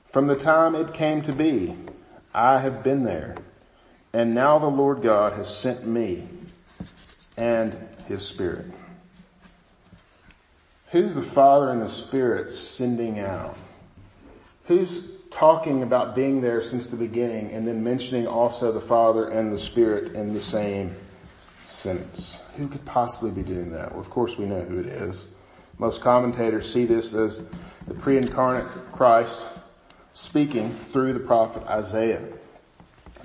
From 0.08 0.28
the 0.28 0.36
time 0.36 0.76
it 0.76 0.94
came 0.94 1.22
to 1.24 1.34
be, 1.34 1.76
I 2.34 2.60
have 2.60 2.84
been 2.84 3.04
there. 3.04 3.36
And 4.14 4.34
now 4.34 4.60
the 4.60 4.68
Lord 4.68 5.02
God 5.02 5.34
has 5.34 5.56
sent 5.56 5.86
me 5.86 6.28
and 7.38 7.76
his 8.06 8.26
spirit. 8.26 8.68
Who's 10.92 11.16
the 11.16 11.24
Father 11.24 11.70
and 11.70 11.82
the 11.82 11.90
Spirit 11.90 12.52
sending 12.52 13.20
out? 13.20 13.58
Who's 14.66 15.13
talking 15.34 15.82
about 15.82 16.14
being 16.14 16.42
there 16.42 16.62
since 16.62 16.88
the 16.88 16.96
beginning 16.96 17.52
and 17.52 17.68
then 17.68 17.84
mentioning 17.84 18.28
also 18.28 18.72
the 18.72 18.80
Father 18.80 19.30
and 19.30 19.52
the 19.52 19.58
Spirit 19.58 20.14
in 20.14 20.34
the 20.34 20.40
same 20.40 20.96
sentence. 21.66 22.40
Who 22.56 22.68
could 22.68 22.86
possibly 22.86 23.32
be 23.32 23.42
doing 23.42 23.72
that? 23.72 23.92
Well, 23.92 24.00
of 24.00 24.12
course 24.12 24.38
we 24.38 24.46
know 24.46 24.62
who 24.62 24.80
it 24.80 24.86
is. 24.86 25.26
Most 25.80 26.02
commentators 26.02 26.72
see 26.72 26.86
this 26.86 27.16
as 27.16 27.50
the 27.88 27.96
pre-incarnate 27.96 28.68
Christ 28.92 29.48
speaking 30.14 30.70
through 30.70 31.14
the 31.14 31.20
prophet 31.20 31.64
Isaiah. 31.64 32.22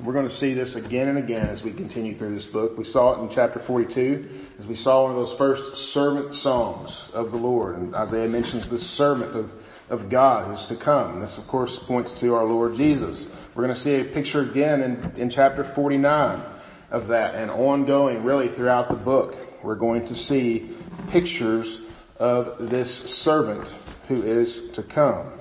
We're 0.03 0.15
going 0.15 0.29
to 0.29 0.35
see 0.35 0.55
this 0.55 0.77
again 0.77 1.09
and 1.09 1.19
again 1.19 1.49
as 1.49 1.63
we 1.63 1.73
continue 1.73 2.15
through 2.15 2.33
this 2.33 2.47
book. 2.47 2.79
We 2.79 2.85
saw 2.85 3.15
it 3.15 3.23
in 3.23 3.29
chapter 3.29 3.59
42 3.59 4.29
as 4.59 4.67
we 4.67 4.75
saw 4.75 5.03
one 5.03 5.11
of 5.11 5.17
those 5.17 5.35
first 5.35 5.77
servant 5.77 6.33
songs 6.33 7.11
of 7.13 7.33
the 7.33 7.37
Lord. 7.37 7.77
And 7.77 7.95
Isaiah 7.95 8.29
mentions 8.29 8.71
the 8.71 8.79
servant 8.79 9.37
of 9.37 9.53
of 9.91 10.09
God 10.09 10.47
who's 10.47 10.67
to 10.67 10.77
come. 10.77 11.21
This 11.21 11.39
of 11.39 11.47
course 11.47 11.79
points 11.79 12.19
to 12.21 12.35
our 12.35 12.45
Lord 12.45 12.75
Jesus. 12.75 13.31
We're 13.55 13.65
going 13.65 13.75
to 13.75 13.81
see 13.81 14.01
a 14.01 14.05
picture 14.05 14.41
again 14.41 14.83
in, 14.83 15.13
in 15.17 15.31
chapter 15.31 15.65
49 15.65 16.43
of 16.91 17.09
that 17.09 17.35
and 17.35 17.51
ongoing 17.51 18.23
really 18.23 18.49
throughout 18.49 18.89
the 18.89 18.97
book. 18.97 19.37
We're 19.63 19.75
going 19.75 20.07
to 20.07 20.15
see 20.15 20.71
pictures 21.11 21.81
of 22.19 22.71
this 22.71 22.93
servant 22.95 23.75
who 24.09 24.23
is 24.23 24.71
to 24.73 24.83
come. 24.83 25.33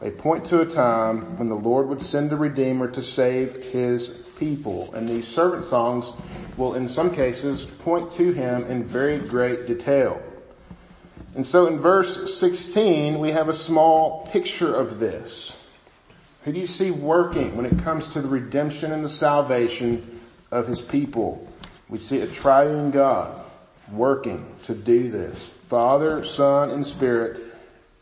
They 0.00 0.10
point 0.10 0.44
to 0.46 0.60
a 0.60 0.66
time 0.66 1.38
when 1.38 1.48
the 1.48 1.54
Lord 1.54 1.88
would 1.88 2.02
send 2.02 2.32
a 2.32 2.36
redeemer 2.36 2.90
to 2.90 3.02
save 3.02 3.64
his 3.64 4.08
people. 4.38 4.92
And 4.94 5.08
these 5.08 5.26
servant 5.26 5.64
songs 5.64 6.12
will 6.56 6.74
in 6.74 6.86
some 6.86 7.14
cases 7.14 7.64
point 7.64 8.10
to 8.12 8.32
him 8.32 8.64
in 8.64 8.84
very 8.84 9.18
great 9.18 9.66
detail. 9.66 10.22
And 11.34 11.44
so 11.44 11.66
in 11.66 11.78
verse 11.78 12.38
16, 12.38 13.18
we 13.18 13.32
have 13.32 13.48
a 13.48 13.54
small 13.54 14.26
picture 14.32 14.74
of 14.74 14.98
this. 14.98 15.56
Who 16.44 16.52
do 16.52 16.60
you 16.60 16.66
see 16.66 16.90
working 16.90 17.56
when 17.56 17.66
it 17.66 17.78
comes 17.80 18.08
to 18.10 18.22
the 18.22 18.28
redemption 18.28 18.92
and 18.92 19.04
the 19.04 19.08
salvation 19.08 20.20
of 20.50 20.66
his 20.66 20.80
people? 20.80 21.46
We 21.88 21.98
see 21.98 22.20
a 22.20 22.26
triune 22.26 22.90
God 22.90 23.44
working 23.92 24.46
to 24.64 24.74
do 24.74 25.10
this. 25.10 25.52
Father, 25.68 26.24
Son, 26.24 26.70
and 26.70 26.86
Spirit 26.86 27.42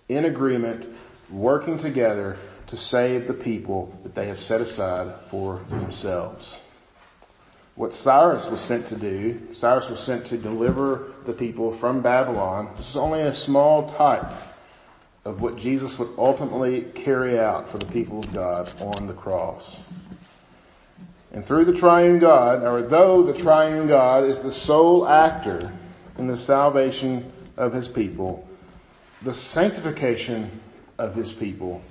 in 0.08 0.24
agreement, 0.24 0.86
working 1.30 1.78
together 1.78 2.36
to 2.68 2.76
save 2.76 3.26
the 3.26 3.34
people 3.34 3.98
that 4.02 4.14
they 4.14 4.28
have 4.28 4.40
set 4.40 4.60
aside 4.60 5.14
for 5.28 5.60
themselves. 5.70 6.60
What 7.74 7.92
Cyrus 7.92 8.46
was 8.48 8.60
sent 8.60 8.86
to 8.88 8.96
do. 8.96 9.40
Cyrus 9.52 9.88
was 9.88 10.00
sent 10.00 10.26
to 10.26 10.36
deliver 10.36 11.12
the 11.24 11.32
people 11.32 11.72
from 11.72 12.02
Babylon. 12.02 12.70
This 12.76 12.90
is 12.90 12.96
only 12.96 13.22
a 13.22 13.32
small 13.32 13.88
type 13.88 14.30
of 15.24 15.40
what 15.40 15.56
Jesus 15.56 15.98
would 15.98 16.10
ultimately 16.18 16.82
carry 16.94 17.38
out 17.38 17.68
for 17.68 17.78
the 17.78 17.86
people 17.86 18.20
of 18.20 18.32
God 18.32 18.72
on 18.80 19.06
the 19.06 19.12
cross. 19.14 19.90
And 21.32 21.44
through 21.44 21.64
the 21.64 21.72
triune 21.72 22.20
God, 22.20 22.62
or 22.62 22.82
though 22.82 23.24
the 23.24 23.32
triune 23.32 23.88
God 23.88 24.24
is 24.24 24.42
the 24.42 24.52
sole 24.52 25.08
actor 25.08 25.58
in 26.16 26.28
the 26.28 26.36
salvation 26.36 27.32
of 27.56 27.72
his 27.72 27.88
people, 27.88 28.46
the 29.22 29.32
sanctification 29.32 30.60
of 30.98 31.14
his 31.16 31.32
people 31.32 31.82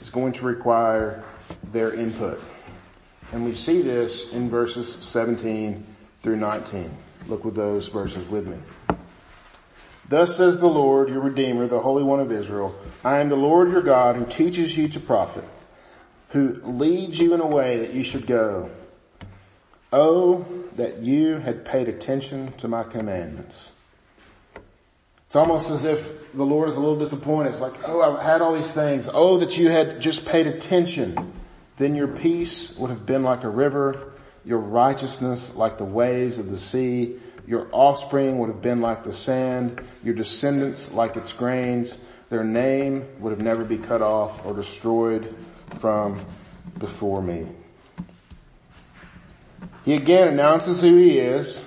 is 0.00 0.10
going 0.10 0.34
to 0.34 0.44
require 0.44 1.24
their 1.72 1.94
input. 1.94 2.40
And 3.32 3.44
we 3.44 3.54
see 3.54 3.82
this 3.82 4.32
in 4.32 4.48
verses 4.48 4.94
17 5.00 5.84
through 6.22 6.36
19. 6.36 6.90
Look 7.28 7.44
with 7.44 7.54
those 7.54 7.88
verses 7.88 8.28
with 8.28 8.46
me. 8.46 8.56
Thus 10.08 10.36
says 10.36 10.60
the 10.60 10.68
Lord, 10.68 11.08
your 11.08 11.20
Redeemer, 11.20 11.66
the 11.66 11.80
Holy 11.80 12.04
One 12.04 12.20
of 12.20 12.30
Israel, 12.30 12.74
I 13.04 13.18
am 13.18 13.28
the 13.28 13.36
Lord 13.36 13.72
your 13.72 13.82
God 13.82 14.16
who 14.16 14.24
teaches 14.24 14.76
you 14.76 14.88
to 14.88 15.00
profit, 15.00 15.44
who 16.28 16.60
leads 16.62 17.18
you 17.18 17.34
in 17.34 17.40
a 17.40 17.46
way 17.46 17.80
that 17.80 17.92
you 17.92 18.04
should 18.04 18.26
go. 18.26 18.70
Oh, 19.92 20.46
that 20.76 20.98
you 20.98 21.38
had 21.38 21.64
paid 21.64 21.88
attention 21.88 22.52
to 22.58 22.68
my 22.68 22.84
commandments. 22.84 23.72
It's 25.26 25.34
almost 25.34 25.70
as 25.70 25.84
if 25.84 26.32
the 26.32 26.46
Lord 26.46 26.68
is 26.68 26.76
a 26.76 26.80
little 26.80 26.98
disappointed. 26.98 27.50
It's 27.50 27.60
like, 27.60 27.74
oh, 27.84 28.00
I've 28.00 28.22
had 28.22 28.42
all 28.42 28.54
these 28.54 28.72
things. 28.72 29.08
Oh, 29.12 29.38
that 29.38 29.58
you 29.58 29.70
had 29.70 30.00
just 30.00 30.24
paid 30.24 30.46
attention. 30.46 31.32
Then 31.78 31.94
your 31.94 32.08
peace 32.08 32.76
would 32.76 32.90
have 32.90 33.04
been 33.04 33.22
like 33.22 33.44
a 33.44 33.48
river, 33.48 34.12
your 34.44 34.58
righteousness 34.58 35.54
like 35.56 35.78
the 35.78 35.84
waves 35.84 36.38
of 36.38 36.50
the 36.50 36.58
sea, 36.58 37.16
your 37.46 37.68
offspring 37.70 38.38
would 38.38 38.48
have 38.48 38.62
been 38.62 38.80
like 38.80 39.04
the 39.04 39.12
sand, 39.12 39.80
your 40.02 40.14
descendants 40.14 40.92
like 40.92 41.16
its 41.16 41.32
grains. 41.32 41.96
Their 42.28 42.42
name 42.42 43.06
would 43.20 43.30
have 43.30 43.40
never 43.40 43.64
be 43.64 43.78
cut 43.78 44.02
off 44.02 44.44
or 44.44 44.52
destroyed 44.52 45.34
from 45.78 46.24
before 46.78 47.22
me. 47.22 47.46
He 49.84 49.94
again 49.94 50.28
announces 50.28 50.80
who 50.80 50.96
he 50.96 51.18
is 51.18 51.64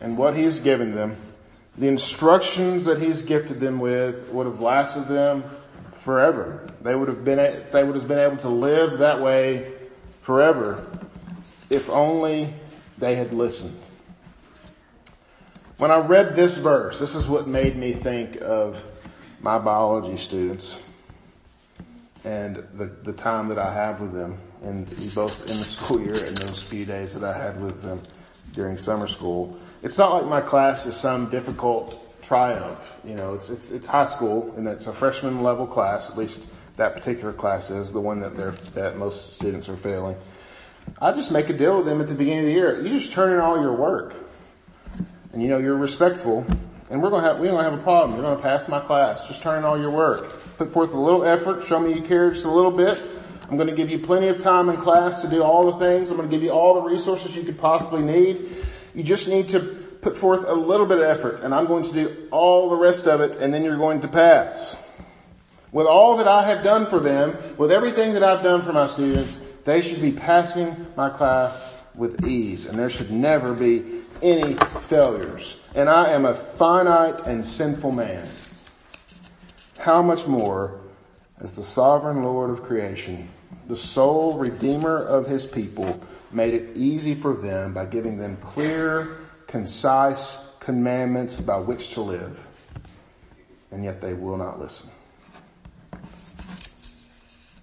and 0.00 0.18
what 0.18 0.34
he 0.34 0.42
has 0.42 0.58
given 0.58 0.96
them. 0.96 1.16
The 1.78 1.86
instructions 1.86 2.86
that 2.86 3.00
he's 3.00 3.22
gifted 3.22 3.60
them 3.60 3.78
with 3.78 4.28
would 4.30 4.46
have 4.46 4.60
lasted 4.60 5.06
them 5.06 5.44
forever. 6.02 6.68
They 6.80 6.94
would 6.94 7.08
have 7.08 7.24
been, 7.24 7.38
they 7.72 7.84
would 7.84 7.94
have 7.94 8.08
been 8.08 8.18
able 8.18 8.38
to 8.38 8.48
live 8.48 8.98
that 8.98 9.20
way 9.20 9.72
forever 10.22 10.84
if 11.70 11.88
only 11.88 12.52
they 12.98 13.14
had 13.14 13.32
listened. 13.32 13.78
When 15.78 15.90
I 15.90 15.98
read 15.98 16.34
this 16.34 16.58
verse, 16.58 16.98
this 16.98 17.14
is 17.14 17.26
what 17.26 17.46
made 17.46 17.76
me 17.76 17.92
think 17.92 18.40
of 18.40 18.84
my 19.40 19.58
biology 19.58 20.16
students 20.16 20.80
and 22.24 22.56
the, 22.74 22.86
the 22.86 23.12
time 23.12 23.48
that 23.48 23.58
I 23.58 23.72
have 23.72 24.00
with 24.00 24.12
them 24.12 24.38
and 24.62 24.86
both 25.14 25.40
in 25.42 25.56
the 25.56 25.64
school 25.64 26.00
year 26.00 26.24
and 26.24 26.36
those 26.36 26.60
few 26.60 26.84
days 26.84 27.14
that 27.14 27.24
I 27.24 27.36
had 27.36 27.60
with 27.60 27.82
them 27.82 28.00
during 28.52 28.76
summer 28.76 29.06
school. 29.08 29.58
It's 29.82 29.98
not 29.98 30.12
like 30.12 30.26
my 30.26 30.40
class 30.40 30.86
is 30.86 30.96
some 30.96 31.30
difficult 31.30 32.11
triumph. 32.22 32.98
You 33.04 33.14
know, 33.14 33.34
it's, 33.34 33.50
it's, 33.50 33.70
it's 33.70 33.86
high 33.86 34.06
school 34.06 34.54
and 34.56 34.66
it's 34.66 34.86
a 34.86 34.92
freshman 34.92 35.42
level 35.42 35.66
class, 35.66 36.10
at 36.10 36.16
least 36.16 36.46
that 36.76 36.94
particular 36.94 37.32
class 37.32 37.70
is 37.70 37.92
the 37.92 38.00
one 38.00 38.20
that 38.20 38.36
they're, 38.36 38.52
that 38.74 38.96
most 38.96 39.34
students 39.34 39.68
are 39.68 39.76
failing. 39.76 40.16
I 41.00 41.12
just 41.12 41.30
make 41.30 41.50
a 41.50 41.52
deal 41.52 41.76
with 41.78 41.86
them 41.86 42.00
at 42.00 42.08
the 42.08 42.14
beginning 42.14 42.40
of 42.40 42.46
the 42.46 42.52
year. 42.52 42.80
You 42.80 42.88
just 42.88 43.12
turn 43.12 43.32
in 43.34 43.40
all 43.40 43.60
your 43.60 43.74
work 43.74 44.14
and 45.32 45.42
you 45.42 45.48
know, 45.48 45.58
you're 45.58 45.76
respectful 45.76 46.46
and 46.90 47.02
we're 47.02 47.10
going 47.10 47.22
to 47.22 47.28
have, 47.28 47.38
we 47.38 47.48
don't 47.48 47.62
have 47.62 47.74
a 47.74 47.82
problem. 47.82 48.12
You're 48.12 48.22
going 48.22 48.36
to 48.36 48.42
pass 48.42 48.68
my 48.68 48.80
class. 48.80 49.26
Just 49.26 49.42
turn 49.42 49.58
in 49.58 49.64
all 49.64 49.78
your 49.78 49.90
work. 49.90 50.40
Put 50.58 50.70
forth 50.70 50.92
a 50.92 50.98
little 50.98 51.24
effort. 51.24 51.64
Show 51.64 51.80
me 51.80 51.94
you 51.94 52.02
care 52.02 52.30
just 52.30 52.44
a 52.44 52.50
little 52.50 52.70
bit. 52.70 53.00
I'm 53.48 53.56
going 53.56 53.68
to 53.68 53.74
give 53.74 53.90
you 53.90 53.98
plenty 53.98 54.28
of 54.28 54.38
time 54.38 54.68
in 54.68 54.76
class 54.78 55.22
to 55.22 55.28
do 55.28 55.42
all 55.42 55.70
the 55.70 55.78
things. 55.78 56.10
I'm 56.10 56.16
going 56.16 56.28
to 56.28 56.34
give 56.34 56.42
you 56.42 56.50
all 56.50 56.74
the 56.74 56.82
resources 56.82 57.36
you 57.36 57.42
could 57.44 57.58
possibly 57.58 58.02
need. 58.02 58.56
You 58.94 59.02
just 59.02 59.28
need 59.28 59.48
to 59.50 59.81
put 60.02 60.18
forth 60.18 60.46
a 60.48 60.52
little 60.52 60.84
bit 60.84 60.98
of 60.98 61.04
effort 61.04 61.42
and 61.42 61.54
I'm 61.54 61.66
going 61.66 61.84
to 61.84 61.92
do 61.92 62.28
all 62.30 62.68
the 62.68 62.76
rest 62.76 63.06
of 63.06 63.20
it 63.20 63.38
and 63.38 63.54
then 63.54 63.64
you're 63.64 63.78
going 63.78 64.02
to 64.02 64.08
pass. 64.08 64.78
With 65.70 65.86
all 65.86 66.18
that 66.18 66.28
I 66.28 66.42
have 66.42 66.62
done 66.62 66.86
for 66.86 67.00
them, 67.00 67.36
with 67.56 67.72
everything 67.72 68.12
that 68.12 68.22
I've 68.22 68.42
done 68.42 68.60
for 68.60 68.72
my 68.72 68.86
students, 68.86 69.38
they 69.64 69.80
should 69.80 70.02
be 70.02 70.12
passing 70.12 70.86
my 70.96 71.08
class 71.08 71.84
with 71.94 72.26
ease 72.26 72.66
and 72.66 72.78
there 72.78 72.90
should 72.90 73.10
never 73.10 73.54
be 73.54 74.00
any 74.20 74.54
failures. 74.54 75.56
And 75.74 75.88
I 75.88 76.10
am 76.10 76.26
a 76.26 76.34
finite 76.34 77.26
and 77.26 77.46
sinful 77.46 77.92
man. 77.92 78.26
How 79.78 80.02
much 80.02 80.26
more 80.26 80.80
as 81.38 81.52
the 81.52 81.62
sovereign 81.62 82.24
Lord 82.24 82.50
of 82.50 82.64
creation, 82.64 83.28
the 83.68 83.76
sole 83.76 84.36
redeemer 84.36 84.98
of 84.98 85.26
his 85.26 85.46
people, 85.46 86.00
made 86.32 86.54
it 86.54 86.76
easy 86.76 87.14
for 87.14 87.34
them 87.34 87.72
by 87.72 87.84
giving 87.86 88.18
them 88.18 88.36
clear, 88.38 89.18
concise 89.52 90.42
commandments 90.60 91.38
by 91.38 91.58
which 91.58 91.90
to 91.90 92.00
live. 92.00 92.46
And 93.70 93.84
yet 93.84 94.00
they 94.00 94.14
will 94.14 94.38
not 94.38 94.58
listen. 94.58 94.88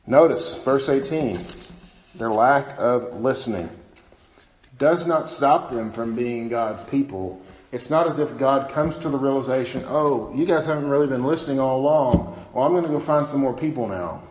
Notice 0.05 0.53
verse 0.63 0.87
18, 0.87 1.37
their 2.15 2.29
lack 2.29 2.77
of 2.77 3.19
listening 3.21 3.69
does 4.77 5.07
not 5.07 5.27
stop 5.27 5.71
them 5.71 5.91
from 5.91 6.15
being 6.15 6.47
God's 6.47 6.83
people. 6.83 7.41
It's 7.71 7.89
not 7.89 8.05
as 8.05 8.19
if 8.19 8.37
God 8.37 8.69
comes 8.69 8.95
to 8.97 9.09
the 9.09 9.17
realization, 9.17 9.83
oh, 9.87 10.31
you 10.35 10.45
guys 10.45 10.65
haven't 10.65 10.87
really 10.87 11.07
been 11.07 11.23
listening 11.23 11.59
all 11.59 11.79
along. 11.79 12.47
Well, 12.53 12.65
I'm 12.65 12.71
going 12.71 12.83
to 12.83 12.89
go 12.89 12.99
find 12.99 13.25
some 13.27 13.41
more 13.41 13.53
people 13.53 13.87
now. 13.87 14.23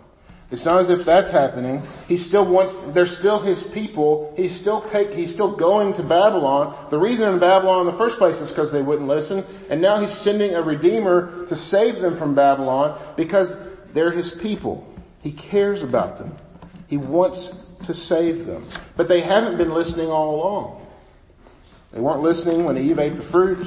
It's 0.50 0.64
not 0.64 0.80
as 0.80 0.88
if 0.88 1.04
that's 1.04 1.30
happening. 1.30 1.82
He 2.06 2.16
still 2.16 2.44
wants, 2.44 2.74
they're 2.92 3.04
still 3.04 3.38
his 3.38 3.62
people. 3.62 4.32
He's 4.34 4.58
still 4.58 4.80
take, 4.80 5.12
he's 5.12 5.30
still 5.30 5.54
going 5.54 5.92
to 5.94 6.02
Babylon. 6.02 6.87
The 6.88 6.98
reason 6.98 7.28
in 7.28 7.38
Babylon 7.38 7.80
in 7.80 7.87
the 7.87 7.98
first 7.98 8.16
place 8.16 8.40
is 8.40 8.48
because 8.48 8.72
they 8.72 8.80
wouldn't 8.80 9.08
listen. 9.08 9.44
And 9.68 9.82
now 9.82 10.00
he's 10.00 10.12
sending 10.12 10.54
a 10.54 10.62
redeemer 10.62 11.46
to 11.48 11.56
save 11.56 12.00
them 12.00 12.16
from 12.16 12.34
Babylon 12.34 12.98
because 13.14 13.58
they're 13.92 14.11
his 14.11 14.30
people. 14.30 14.87
He 15.22 15.32
cares 15.32 15.82
about 15.82 16.16
them. 16.16 16.34
He 16.88 16.96
wants 16.96 17.50
to 17.84 17.92
save 17.92 18.46
them. 18.46 18.64
But 18.96 19.08
they 19.08 19.20
haven't 19.20 19.58
been 19.58 19.74
listening 19.74 20.08
all 20.08 20.34
along. 20.34 20.87
They 21.92 22.00
weren't 22.00 22.22
listening 22.22 22.64
when 22.64 22.78
Eve 22.78 22.98
ate 22.98 23.16
the 23.16 23.22
fruit, 23.22 23.64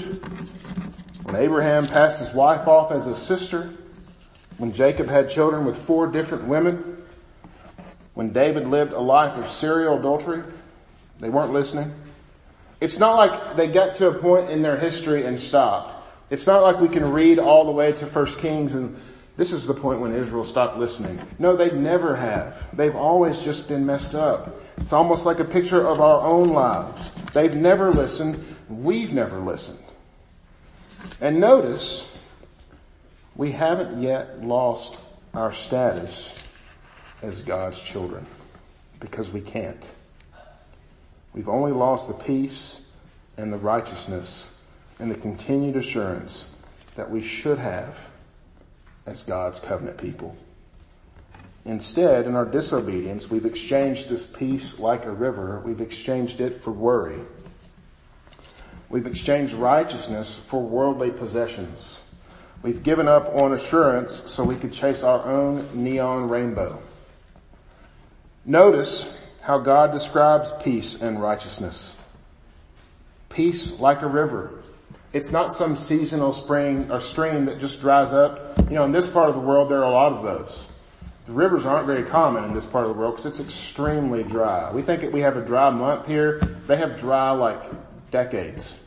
when 1.24 1.36
Abraham 1.36 1.88
passed 1.88 2.20
his 2.20 2.34
wife 2.34 2.67
off 2.67 2.91
as 2.91 3.06
his 3.06 3.17
sister, 3.17 3.74
when 4.62 4.71
Jacob 4.74 5.08
had 5.08 5.28
children 5.28 5.65
with 5.65 5.76
four 5.76 6.06
different 6.06 6.43
women, 6.43 7.02
when 8.13 8.32
David 8.32 8.67
lived 8.67 8.93
a 8.93 9.00
life 9.00 9.36
of 9.36 9.50
serial 9.50 9.97
adultery. 9.97 10.43
They 11.19 11.32
weren't 11.32 11.52
listening. 11.52 11.91
It's 12.80 13.00
not 13.00 13.15
like 13.15 13.56
they 13.56 13.65
got 13.65 13.95
to 13.95 14.10
a 14.10 14.13
point 14.13 14.52
in 14.52 14.62
their 14.62 14.78
history 14.78 15.26
and 15.26 15.39
stopped. 15.39 15.95
It's 16.30 16.45
not 16.45 16.62
like 16.62 16.80
we 16.80 16.89
can 16.89 17.12
read 17.12 17.39
all 17.39 17.65
the 17.65 17.71
way 17.71 17.91
to 17.91 18.06
First 18.06 18.38
Kings 18.38 18.76
and 18.76 19.02
this 19.36 19.52
is 19.52 19.65
the 19.65 19.74
point 19.74 20.00
when 20.00 20.13
Israel 20.13 20.43
stopped 20.43 20.78
listening. 20.78 21.19
No, 21.39 21.56
they 21.56 21.71
never 21.71 22.15
have. 22.15 22.63
They've 22.78 22.95
always 22.95 23.41
just 23.41 23.67
been 23.67 23.84
messed 23.84 24.13
up. 24.13 24.62
It's 24.78 24.93
almost 24.93 25.26
like 25.26 25.39
a 25.39 25.43
picture 25.43 25.84
of 25.84 26.00
our 26.00 26.21
own 26.21 26.50
lives. 26.50 27.10
They've 27.34 27.56
never 27.56 27.91
listened. 27.91 28.45
We've 28.69 29.12
never 29.12 29.39
listened. 29.39 29.80
And 31.19 31.39
notice, 31.39 32.06
we 33.42 33.52
haven't 33.52 34.00
yet 34.00 34.46
lost 34.46 35.00
our 35.34 35.52
status 35.52 36.40
as 37.24 37.42
God's 37.42 37.82
children 37.82 38.24
because 39.00 39.32
we 39.32 39.42
can't. 39.42 39.84
We've 41.34 41.50
only 41.50 41.72
lost 41.72 42.08
the 42.08 42.14
peace 42.14 42.86
and 43.38 43.52
the 43.52 43.58
righteousness 43.58 44.48
and 45.00 45.10
the 45.10 45.16
continued 45.16 45.76
assurance 45.76 46.50
that 46.94 47.10
we 47.10 47.24
should 47.24 47.58
have 47.58 48.08
as 49.08 49.24
God's 49.24 49.60
covenant 49.60 49.98
people. 49.98 50.38
Instead, 51.66 52.28
in 52.28 52.36
our 52.36 52.46
disobedience, 52.46 53.32
we've 53.32 53.48
exchanged 53.48 54.08
this 54.08 54.24
peace 54.24 54.78
like 54.78 55.06
a 55.06 55.12
river. 55.12 55.64
We've 55.66 55.82
exchanged 55.82 56.42
it 56.42 56.62
for 56.62 56.70
worry. 56.70 57.18
We've 58.88 59.08
exchanged 59.08 59.56
righteousness 59.56 60.36
for 60.36 60.62
worldly 60.62 61.10
possessions. 61.10 62.02
We've 62.63 62.84
given 62.84 63.08
up 63.08 63.36
on 63.41 63.54
assurance 63.54 64.13
so 64.30 64.43
we 64.43 64.56
could 64.56 64.71
chase 64.71 65.02
our 65.04 65.24
own 65.26 65.67
neon 65.74 66.28
rainbow. 66.28 66.82
Notice 68.45 69.17
how 69.41 69.58
God 69.58 69.91
describes 69.91 70.52
peace 70.63 71.02
and 71.02 71.21
righteousness. 71.21 71.95
Peace 73.30 73.80
like 73.80 74.02
a 74.02 74.08
river. 74.08 74.52
It's 75.13 75.32
not 75.32 75.52
some 75.52 75.76
seasonal 75.76 76.32
spring 76.32 76.91
or 76.91 77.02
stream 77.02 77.45
that 77.45 77.60
just 77.60 77.82
dries 77.82 78.13
up. 78.13 78.58
You 78.69 78.76
know, 78.76 78.86
in 78.86 78.91
this 78.91 79.08
part 79.08 79.30
of 79.30 79.36
the 79.36 79.41
world, 79.41 79.69
there 79.69 79.80
are 79.80 79.91
a 79.91 79.91
lot 79.91 80.13
of 80.13 80.24
those. 80.24 80.65
The 81.26 81.34
rivers 81.34 81.65
aren't 81.65 81.88
very 81.88 82.04
common 82.04 82.43
in 82.43 82.54
this 82.54 82.65
part 82.65 82.86
of 82.86 82.93
the 82.93 83.00
world 83.00 83.15
because 83.15 83.26
it's 83.26 83.39
extremely 83.39 84.24
dry. 84.24 84.71
We 84.71 84.82
think 84.82 85.02
that 85.02 85.12
we 85.12 85.21
have 85.21 85.38
a 85.38 85.45
dry 85.45 85.69
month 85.69 86.08
here. 86.08 86.39
They 86.67 86.78
have 86.78 86.97
dry 87.00 87.32
like 87.32 87.62
decades. 88.12 88.78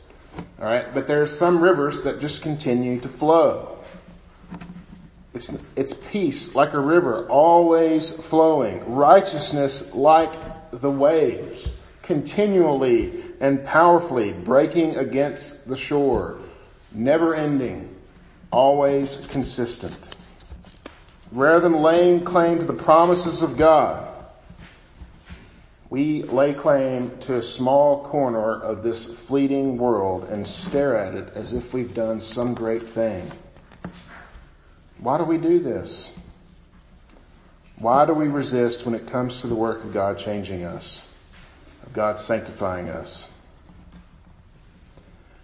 Alright, 0.65 0.95
but 0.95 1.07
are 1.21 1.27
some 1.27 1.61
rivers 1.61 2.01
that 2.05 2.19
just 2.19 2.41
continue 2.41 2.99
to 3.01 3.07
flow. 3.07 3.77
It's, 5.35 5.55
it's 5.75 5.93
peace 5.93 6.55
like 6.55 6.73
a 6.73 6.79
river, 6.79 7.27
always 7.27 8.09
flowing. 8.09 8.95
Righteousness 8.95 9.93
like 9.93 10.31
the 10.71 10.89
waves, 10.89 11.71
continually 12.01 13.25
and 13.39 13.63
powerfully 13.63 14.31
breaking 14.31 14.95
against 14.95 15.67
the 15.67 15.75
shore. 15.75 16.39
Never 16.91 17.35
ending, 17.35 17.95
always 18.49 19.27
consistent. 19.27 20.15
Rather 21.31 21.59
than 21.59 21.79
laying 21.83 22.23
claim 22.23 22.57
to 22.57 22.65
the 22.65 22.73
promises 22.73 23.43
of 23.43 23.55
God, 23.55 24.14
we 25.89 26.23
lay 26.23 26.53
claim 26.53 27.17
to 27.19 27.37
a 27.37 27.41
small 27.41 28.03
corner 28.05 28.59
of 28.59 28.81
this 28.81 29.05
fleeting 29.05 29.77
world 29.77 30.23
and 30.29 30.45
stare 30.45 30.97
at 30.97 31.13
it 31.13 31.31
as 31.35 31.53
if 31.53 31.73
we've 31.73 31.93
done 31.93 32.19
some 32.21 32.53
great 32.53 32.81
thing. 32.81 33.31
Why 34.97 35.17
do 35.17 35.23
we 35.23 35.37
do 35.37 35.59
this? 35.59 36.11
Why 37.77 38.05
do 38.05 38.13
we 38.13 38.27
resist 38.27 38.85
when 38.85 38.95
it 38.95 39.07
comes 39.07 39.41
to 39.41 39.47
the 39.47 39.55
work 39.55 39.83
of 39.83 39.93
God 39.93 40.17
changing 40.17 40.63
us, 40.63 41.05
of 41.85 41.93
God 41.93 42.17
sanctifying 42.17 42.89
us? 42.89 43.29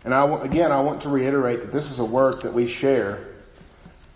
And 0.03 0.13
I, 0.15 0.25
again, 0.43 0.71
I 0.71 0.79
want 0.79 1.01
to 1.01 1.09
reiterate 1.09 1.61
that 1.61 1.71
this 1.71 1.91
is 1.91 1.99
a 1.99 2.05
work 2.05 2.41
that 2.41 2.53
we 2.53 2.65
share 2.65 3.27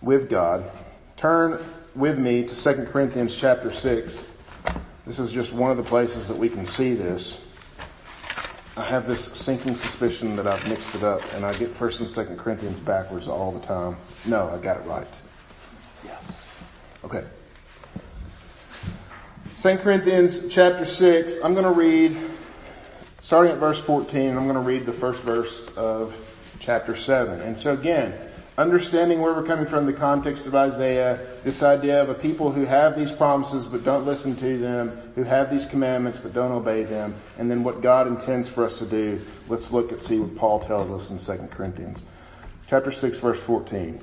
with 0.02 0.28
God. 0.28 0.68
Turn 1.16 1.64
with 1.94 2.18
me 2.18 2.44
to 2.44 2.74
2 2.74 2.86
Corinthians 2.86 3.36
chapter 3.36 3.70
6. 3.70 4.26
This 5.06 5.20
is 5.20 5.30
just 5.30 5.52
one 5.52 5.70
of 5.70 5.76
the 5.76 5.84
places 5.84 6.26
that 6.26 6.36
we 6.36 6.48
can 6.48 6.66
see 6.66 6.94
this. 6.94 7.46
I 8.76 8.82
have 8.82 9.06
this 9.06 9.24
sinking 9.24 9.76
suspicion 9.76 10.34
that 10.34 10.48
I've 10.48 10.68
mixed 10.68 10.96
it 10.96 11.04
up 11.04 11.22
and 11.32 11.46
I 11.46 11.54
get 11.54 11.72
1st 11.72 12.00
and 12.00 12.28
2nd 12.28 12.38
Corinthians 12.38 12.80
backwards 12.80 13.28
all 13.28 13.52
the 13.52 13.60
time. 13.60 13.96
No, 14.26 14.50
I 14.50 14.58
got 14.58 14.76
it 14.78 14.84
right. 14.84 15.22
Yes. 16.04 16.58
Okay. 17.04 17.24
2 19.56 19.76
Corinthians 19.78 20.52
chapter 20.52 20.84
6, 20.84 21.38
I'm 21.42 21.54
going 21.54 21.64
to 21.64 21.70
read, 21.70 22.18
starting 23.22 23.52
at 23.52 23.58
verse 23.58 23.80
14, 23.80 24.36
I'm 24.36 24.44
going 24.44 24.54
to 24.54 24.60
read 24.60 24.86
the 24.86 24.92
first 24.92 25.22
verse 25.22 25.66
of 25.76 26.14
chapter 26.58 26.96
7. 26.96 27.40
And 27.40 27.56
so 27.56 27.72
again, 27.72 28.12
understanding 28.58 29.20
where 29.20 29.34
we're 29.34 29.42
coming 29.42 29.66
from, 29.66 29.86
the 29.86 29.92
context 29.92 30.46
of 30.46 30.54
Isaiah, 30.54 31.18
this 31.44 31.62
idea 31.62 32.02
of 32.02 32.08
a 32.08 32.14
people 32.14 32.52
who 32.52 32.64
have 32.64 32.96
these 32.96 33.12
promises 33.12 33.66
but 33.66 33.84
don't 33.84 34.06
listen 34.06 34.34
to 34.36 34.58
them, 34.58 34.98
who 35.14 35.24
have 35.24 35.50
these 35.50 35.66
commandments 35.66 36.18
but 36.18 36.32
don't 36.32 36.52
obey 36.52 36.84
them, 36.84 37.14
and 37.38 37.50
then 37.50 37.62
what 37.64 37.82
God 37.82 38.06
intends 38.06 38.48
for 38.48 38.64
us 38.64 38.78
to 38.78 38.86
do. 38.86 39.20
Let's 39.48 39.72
look 39.72 39.92
and 39.92 40.02
see 40.02 40.18
what 40.18 40.36
Paul 40.36 40.60
tells 40.60 40.90
us 40.90 41.10
in 41.10 41.36
2 41.36 41.48
Corinthians. 41.48 42.02
Chapter 42.66 42.90
6 42.90 43.18
verse 43.18 43.38
14. 43.38 44.00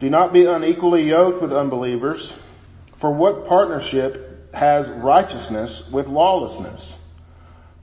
Do 0.00 0.10
not 0.10 0.32
be 0.32 0.44
unequally 0.46 1.08
yoked 1.08 1.40
with 1.40 1.52
unbelievers. 1.52 2.32
For 2.96 3.10
what 3.12 3.46
partnership 3.46 4.52
has 4.54 4.88
righteousness 4.88 5.88
with 5.90 6.08
lawlessness? 6.08 6.96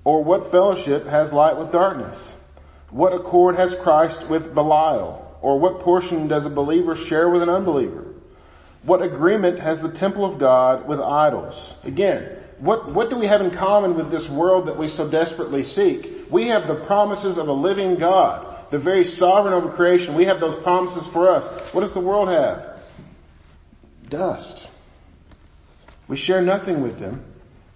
Or 0.04 0.24
what 0.24 0.52
fellowship 0.52 1.06
has 1.08 1.32
light 1.32 1.58
with 1.58 1.72
darkness? 1.72 2.36
What 2.92 3.14
accord 3.14 3.56
has 3.56 3.74
Christ 3.74 4.28
with 4.28 4.54
Belial? 4.54 5.28
Or 5.42 5.60
what 5.60 5.80
portion 5.80 6.28
does 6.28 6.46
a 6.46 6.50
believer 6.50 6.96
share 6.96 7.30
with 7.30 7.42
an 7.42 7.50
unbeliever? 7.50 8.06
What 8.84 9.02
agreement 9.02 9.60
has 9.60 9.82
the 9.82 9.92
temple 9.92 10.26
of 10.26 10.38
God 10.38 10.88
with 10.88 11.00
idols? 11.00 11.76
Again, 11.84 12.38
what, 12.60 12.92
what 12.92 13.10
do 13.10 13.18
we 13.18 13.26
have 13.26 13.42
in 13.42 13.52
common 13.52 13.96
with 13.96 14.12
this 14.12 14.30
world 14.30 14.68
that 14.68 14.78
we 14.78 14.88
so 14.88 15.08
desperately 15.08 15.64
seek? 15.64 16.28
We 16.30 16.48
have 16.48 16.68
the 16.68 16.76
promises 16.76 17.38
of 17.38 17.48
a 17.48 17.54
living 17.54 17.96
God, 17.96 18.56
the 18.70 18.78
very 18.78 19.04
sovereign 19.04 19.54
over 19.54 19.70
creation. 19.70 20.14
We 20.16 20.26
have 20.26 20.40
those 20.40 20.56
promises 20.56 21.06
for 21.08 21.30
us. 21.30 21.50
What 21.74 21.82
does 21.82 21.94
the 21.94 22.00
world 22.00 22.30
have? 22.30 22.80
Dust. 24.10 24.68
We 26.08 26.18
share 26.18 26.42
nothing 26.42 26.82
with 26.82 27.00
them, 27.00 27.24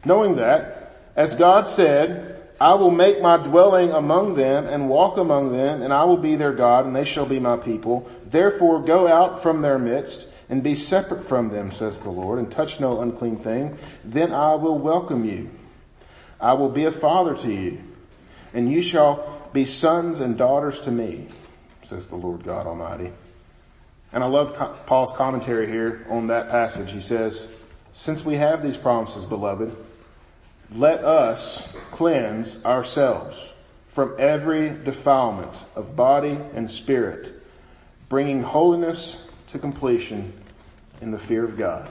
knowing 0.03 0.35
that, 0.35 0.99
as 1.15 1.35
God 1.35 1.67
said, 1.67 2.34
I 2.59 2.73
will 2.75 2.91
make 2.91 3.21
my 3.21 3.37
dwelling 3.37 3.91
among 3.91 4.35
them 4.35 4.65
and 4.65 4.89
walk 4.89 5.17
among 5.17 5.51
them, 5.51 5.81
and 5.81 5.93
I 5.93 6.05
will 6.05 6.17
be 6.17 6.35
their 6.35 6.53
God, 6.53 6.85
and 6.85 6.95
they 6.95 7.03
shall 7.03 7.25
be 7.25 7.39
my 7.39 7.57
people. 7.57 8.09
Therefore 8.25 8.81
go 8.81 9.07
out 9.07 9.43
from 9.43 9.61
their 9.61 9.77
midst, 9.77 10.29
and 10.47 10.61
be 10.61 10.75
separate 10.75 11.25
from 11.25 11.49
them, 11.49 11.71
says 11.71 11.99
the 11.99 12.09
Lord, 12.09 12.37
and 12.39 12.51
touch 12.51 12.79
no 12.79 13.01
unclean 13.01 13.37
thing. 13.37 13.77
Then 14.03 14.31
I 14.31 14.55
will 14.55 14.77
welcome 14.77 15.25
you. 15.25 15.49
I 16.39 16.53
will 16.53 16.69
be 16.69 16.85
a 16.85 16.91
father 16.91 17.35
to 17.35 17.51
you, 17.51 17.81
and 18.53 18.71
you 18.71 18.81
shall 18.81 19.49
be 19.53 19.65
sons 19.65 20.19
and 20.19 20.37
daughters 20.37 20.81
to 20.81 20.91
me, 20.91 21.27
says 21.83 22.07
the 22.07 22.15
Lord 22.15 22.43
God 22.43 22.67
Almighty. 22.67 23.11
And 24.13 24.23
I 24.23 24.27
love 24.27 24.85
Paul's 24.85 25.11
commentary 25.13 25.67
here 25.67 26.05
on 26.09 26.27
that 26.27 26.49
passage. 26.49 26.91
He 26.91 27.01
says, 27.01 27.53
since 27.93 28.23
we 28.23 28.35
have 28.37 28.61
these 28.61 28.77
promises, 28.77 29.25
beloved, 29.25 29.75
let 30.73 31.03
us 31.03 31.75
cleanse 31.91 32.63
ourselves 32.65 33.49
from 33.93 34.15
every 34.19 34.69
defilement 34.69 35.61
of 35.75 35.95
body 35.95 36.37
and 36.53 36.69
spirit, 36.69 37.41
bringing 38.09 38.41
holiness 38.41 39.23
to 39.47 39.59
completion 39.59 40.33
in 41.01 41.11
the 41.11 41.19
fear 41.19 41.43
of 41.43 41.57
God. 41.57 41.89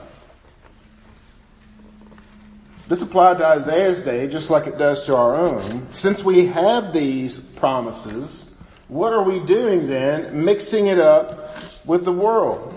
This 2.87 3.01
applied 3.01 3.39
to 3.39 3.47
Isaiah's 3.47 4.03
day 4.03 4.27
just 4.27 4.51
like 4.51 4.67
it 4.67 4.77
does 4.77 5.05
to 5.05 5.15
our 5.15 5.35
own. 5.35 5.91
Since 5.91 6.23
we 6.23 6.45
have 6.47 6.93
these 6.93 7.39
promises, 7.39 8.53
what 8.87 9.11
are 9.11 9.23
we 9.23 9.39
doing 9.39 9.87
then 9.87 10.45
mixing 10.45 10.87
it 10.87 10.99
up 10.99 11.49
with 11.85 12.05
the 12.05 12.13
world? 12.13 12.71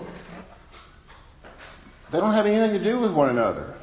They 2.09 2.19
don't 2.19 2.33
have 2.33 2.47
anything 2.47 2.73
to 2.73 2.83
do 2.83 2.99
with 2.99 3.11
one 3.11 3.29
another. 3.29 3.75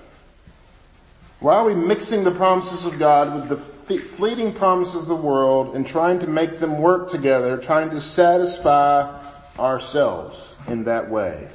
Why 1.40 1.57
are 1.57 1.64
we 1.64 1.75
mixing 1.75 2.25
the 2.25 2.31
promises 2.31 2.85
of 2.85 2.99
God 2.99 3.49
with 3.49 3.87
the 3.88 3.99
fleeting 3.99 4.53
promises 4.53 5.03
of 5.03 5.07
the 5.07 5.14
world 5.14 5.77
and 5.77 5.87
trying 5.87 6.20
to 6.20 6.27
make 6.27 6.59
them 6.59 6.79
work 6.79 7.11
together, 7.11 7.59
trying 7.59 7.90
to 7.90 8.01
satisfy 8.01 9.22
ourselves 9.59 10.57
in 10.66 10.85
that 10.85 11.11
way? 11.11 11.49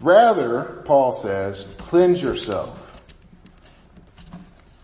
Rather, 0.00 0.82
Paul 0.84 1.12
says, 1.12 1.74
cleanse 1.78 2.22
yourself. 2.22 2.84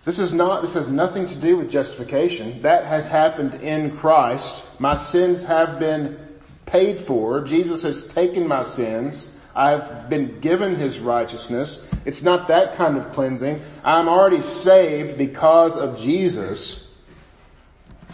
This 0.04 0.18
is 0.18 0.32
not, 0.32 0.60
this 0.60 0.74
has 0.74 0.88
nothing 0.88 1.24
to 1.26 1.34
do 1.34 1.56
with 1.56 1.70
justification. 1.70 2.60
That 2.60 2.84
has 2.84 3.06
happened 3.06 3.54
in 3.62 3.96
Christ. 3.96 4.66
My 4.78 4.96
sins 4.96 5.44
have 5.44 5.78
been 5.78 6.18
paid 6.66 6.98
for. 6.98 7.40
Jesus 7.40 7.82
has 7.84 8.06
taken 8.06 8.46
my 8.46 8.64
sins. 8.64 9.28
I've 9.54 10.08
been 10.08 10.40
given 10.40 10.76
his 10.76 10.98
righteousness. 10.98 11.88
It's 12.04 12.22
not 12.22 12.48
that 12.48 12.74
kind 12.74 12.96
of 12.96 13.12
cleansing. 13.12 13.62
I'm 13.84 14.08
already 14.08 14.42
saved 14.42 15.16
because 15.16 15.76
of 15.76 16.00
Jesus. 16.00 16.90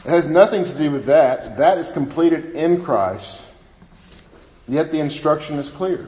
It 0.05 0.11
has 0.11 0.27
nothing 0.27 0.65
to 0.65 0.75
do 0.75 0.91
with 0.91 1.07
that. 1.07 1.57
That 1.59 1.79
is 1.79 1.91
completed 1.91 2.55
in 2.55 2.83
Christ. 2.83 3.45
Yet 4.69 4.93
the 4.93 5.01
instruction 5.01 5.57
is 5.57 5.69
clear. 5.69 6.07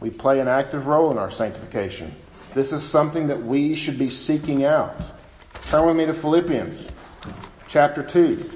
We 0.00 0.10
play 0.10 0.40
an 0.40 0.48
active 0.48 0.86
role 0.86 1.10
in 1.10 1.18
our 1.18 1.30
sanctification. 1.30 2.14
This 2.54 2.72
is 2.72 2.82
something 2.82 3.28
that 3.28 3.42
we 3.42 3.74
should 3.74 3.98
be 3.98 4.10
seeking 4.10 4.64
out. 4.64 4.96
Turn 5.68 5.86
with 5.86 5.96
me 5.96 6.06
to 6.06 6.14
Philippians 6.14 6.88
chapter 7.68 8.02
2. 8.02 8.50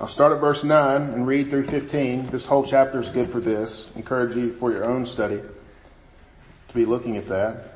I'll 0.00 0.08
start 0.08 0.32
at 0.32 0.40
verse 0.40 0.64
9 0.64 1.02
and 1.02 1.26
read 1.26 1.50
through 1.50 1.64
15. 1.64 2.30
This 2.30 2.46
whole 2.46 2.64
chapter 2.64 2.98
is 2.98 3.10
good 3.10 3.28
for 3.28 3.38
this. 3.38 3.94
Encourage 3.96 4.34
you 4.34 4.54
for 4.54 4.72
your 4.72 4.86
own 4.86 5.04
study 5.04 5.42
to 6.68 6.74
be 6.74 6.86
looking 6.86 7.18
at 7.18 7.28
that. 7.28 7.74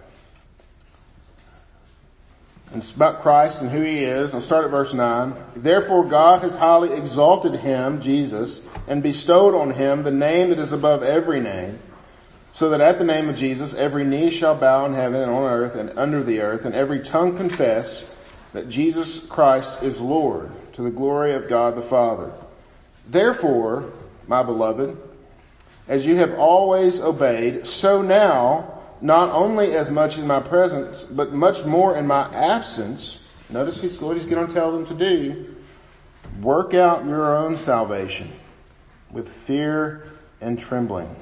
And 2.73 2.79
it's 2.79 2.93
about 2.93 3.21
Christ 3.21 3.61
and 3.61 3.71
who 3.71 3.83
he 3.83 4.05
is. 4.05 4.33
I'll 4.33 4.41
start 4.41 4.65
at 4.65 4.71
verse 4.71 4.95
9. 4.95 5.35
Therefore 5.55 6.03
God 6.03 6.41
has 6.41 6.57
highly 6.57 6.95
exalted 6.95 7.57
him, 7.57 8.01
Jesus, 8.01 8.63
and 8.89 9.03
bestowed 9.03 9.55
on 9.55 9.73
him 9.73 10.03
the 10.03 10.11
name 10.11 10.49
that 10.49 10.59
is 10.59 10.73
above 10.73 11.03
every 11.03 11.43
name, 11.43 11.79
so 12.53 12.71
that 12.71 12.81
at 12.81 12.97
the 12.97 13.05
name 13.05 13.29
of 13.29 13.37
Jesus 13.37 13.75
every 13.75 14.03
knee 14.03 14.31
shall 14.31 14.55
bow 14.55 14.87
in 14.87 14.95
heaven 14.95 15.21
and 15.21 15.31
on 15.31 15.51
earth 15.51 15.75
and 15.75 15.93
under 15.99 16.23
the 16.23 16.41
earth, 16.41 16.65
and 16.65 16.75
every 16.75 17.01
tongue 17.01 17.37
confess 17.37 18.03
that 18.55 18.71
Jesus 18.71 19.27
Christ 19.27 19.83
is 19.83 20.01
Lord 20.01 20.51
to 20.75 20.83
the 20.83 20.91
glory 20.91 21.35
of 21.35 21.49
God 21.49 21.77
the 21.77 21.83
Father. 21.83 22.33
Therefore, 23.09 23.93
my 24.29 24.43
beloved, 24.43 24.97
as 25.89 26.07
you 26.07 26.17
have 26.17 26.35
always 26.35 27.01
obeyed, 27.01 27.67
so 27.67 28.03
now, 28.03 28.83
not 29.01 29.31
only 29.31 29.75
as 29.77 29.91
much 29.91 30.19
in 30.19 30.27
my 30.27 30.41
presence, 30.41 31.05
but 31.05 31.33
much 31.33 31.65
more 31.65 31.97
in 31.97 32.07
my 32.07 32.33
absence, 32.35 33.25
Notice 33.51 33.81
he's, 33.81 34.01
what 34.01 34.17
he's 34.17 34.27
going 34.27 34.47
to 34.47 34.53
tell 34.53 34.73
them 34.73 34.87
to 34.87 34.95
do. 34.95 35.55
Work 36.41 36.75
out 36.75 37.05
your 37.05 37.37
own 37.37 37.57
salvation 37.57 38.33
with 39.11 39.29
fear 39.29 40.09
and 40.41 40.59
trembling. 40.59 41.15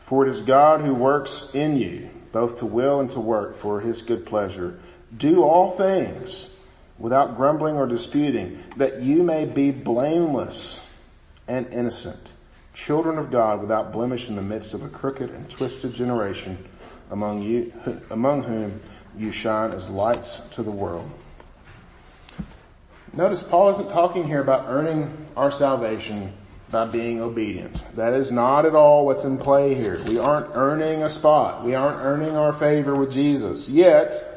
For 0.00 0.26
it 0.26 0.30
is 0.30 0.40
God 0.42 0.80
who 0.80 0.94
works 0.94 1.50
in 1.54 1.78
you, 1.78 2.10
both 2.32 2.58
to 2.58 2.66
will 2.66 3.00
and 3.00 3.10
to 3.12 3.20
work 3.20 3.56
for 3.56 3.80
his 3.80 4.02
good 4.02 4.26
pleasure. 4.26 4.78
Do 5.16 5.42
all 5.42 5.70
things 5.70 6.50
without 6.98 7.36
grumbling 7.36 7.76
or 7.76 7.86
disputing, 7.86 8.62
that 8.76 9.00
you 9.00 9.22
may 9.22 9.44
be 9.44 9.70
blameless 9.70 10.84
and 11.48 11.66
innocent, 11.72 12.32
children 12.74 13.18
of 13.18 13.30
God 13.30 13.60
without 13.60 13.92
blemish 13.92 14.28
in 14.28 14.36
the 14.36 14.42
midst 14.42 14.74
of 14.74 14.82
a 14.82 14.88
crooked 14.88 15.30
and 15.30 15.48
twisted 15.50 15.92
generation 15.92 16.58
among 17.10 17.42
you, 17.42 17.72
among 18.10 18.42
whom 18.42 18.80
you 19.16 19.30
shine 19.30 19.72
as 19.72 19.88
lights 19.88 20.40
to 20.52 20.62
the 20.62 20.70
world. 20.70 21.10
Notice 23.12 23.42
Paul 23.42 23.70
isn't 23.70 23.88
talking 23.88 24.26
here 24.26 24.42
about 24.42 24.66
earning 24.68 25.26
our 25.36 25.50
salvation 25.50 26.34
by 26.70 26.86
being 26.86 27.20
obedient. 27.20 27.82
That 27.96 28.12
is 28.12 28.32
not 28.32 28.66
at 28.66 28.74
all 28.74 29.06
what's 29.06 29.24
in 29.24 29.38
play 29.38 29.74
here. 29.74 29.98
We 30.06 30.18
aren't 30.18 30.54
earning 30.54 31.02
a 31.02 31.08
spot. 31.08 31.64
We 31.64 31.74
aren't 31.74 32.00
earning 32.00 32.36
our 32.36 32.52
favor 32.52 32.94
with 32.94 33.12
Jesus. 33.12 33.68
Yet, 33.68 34.35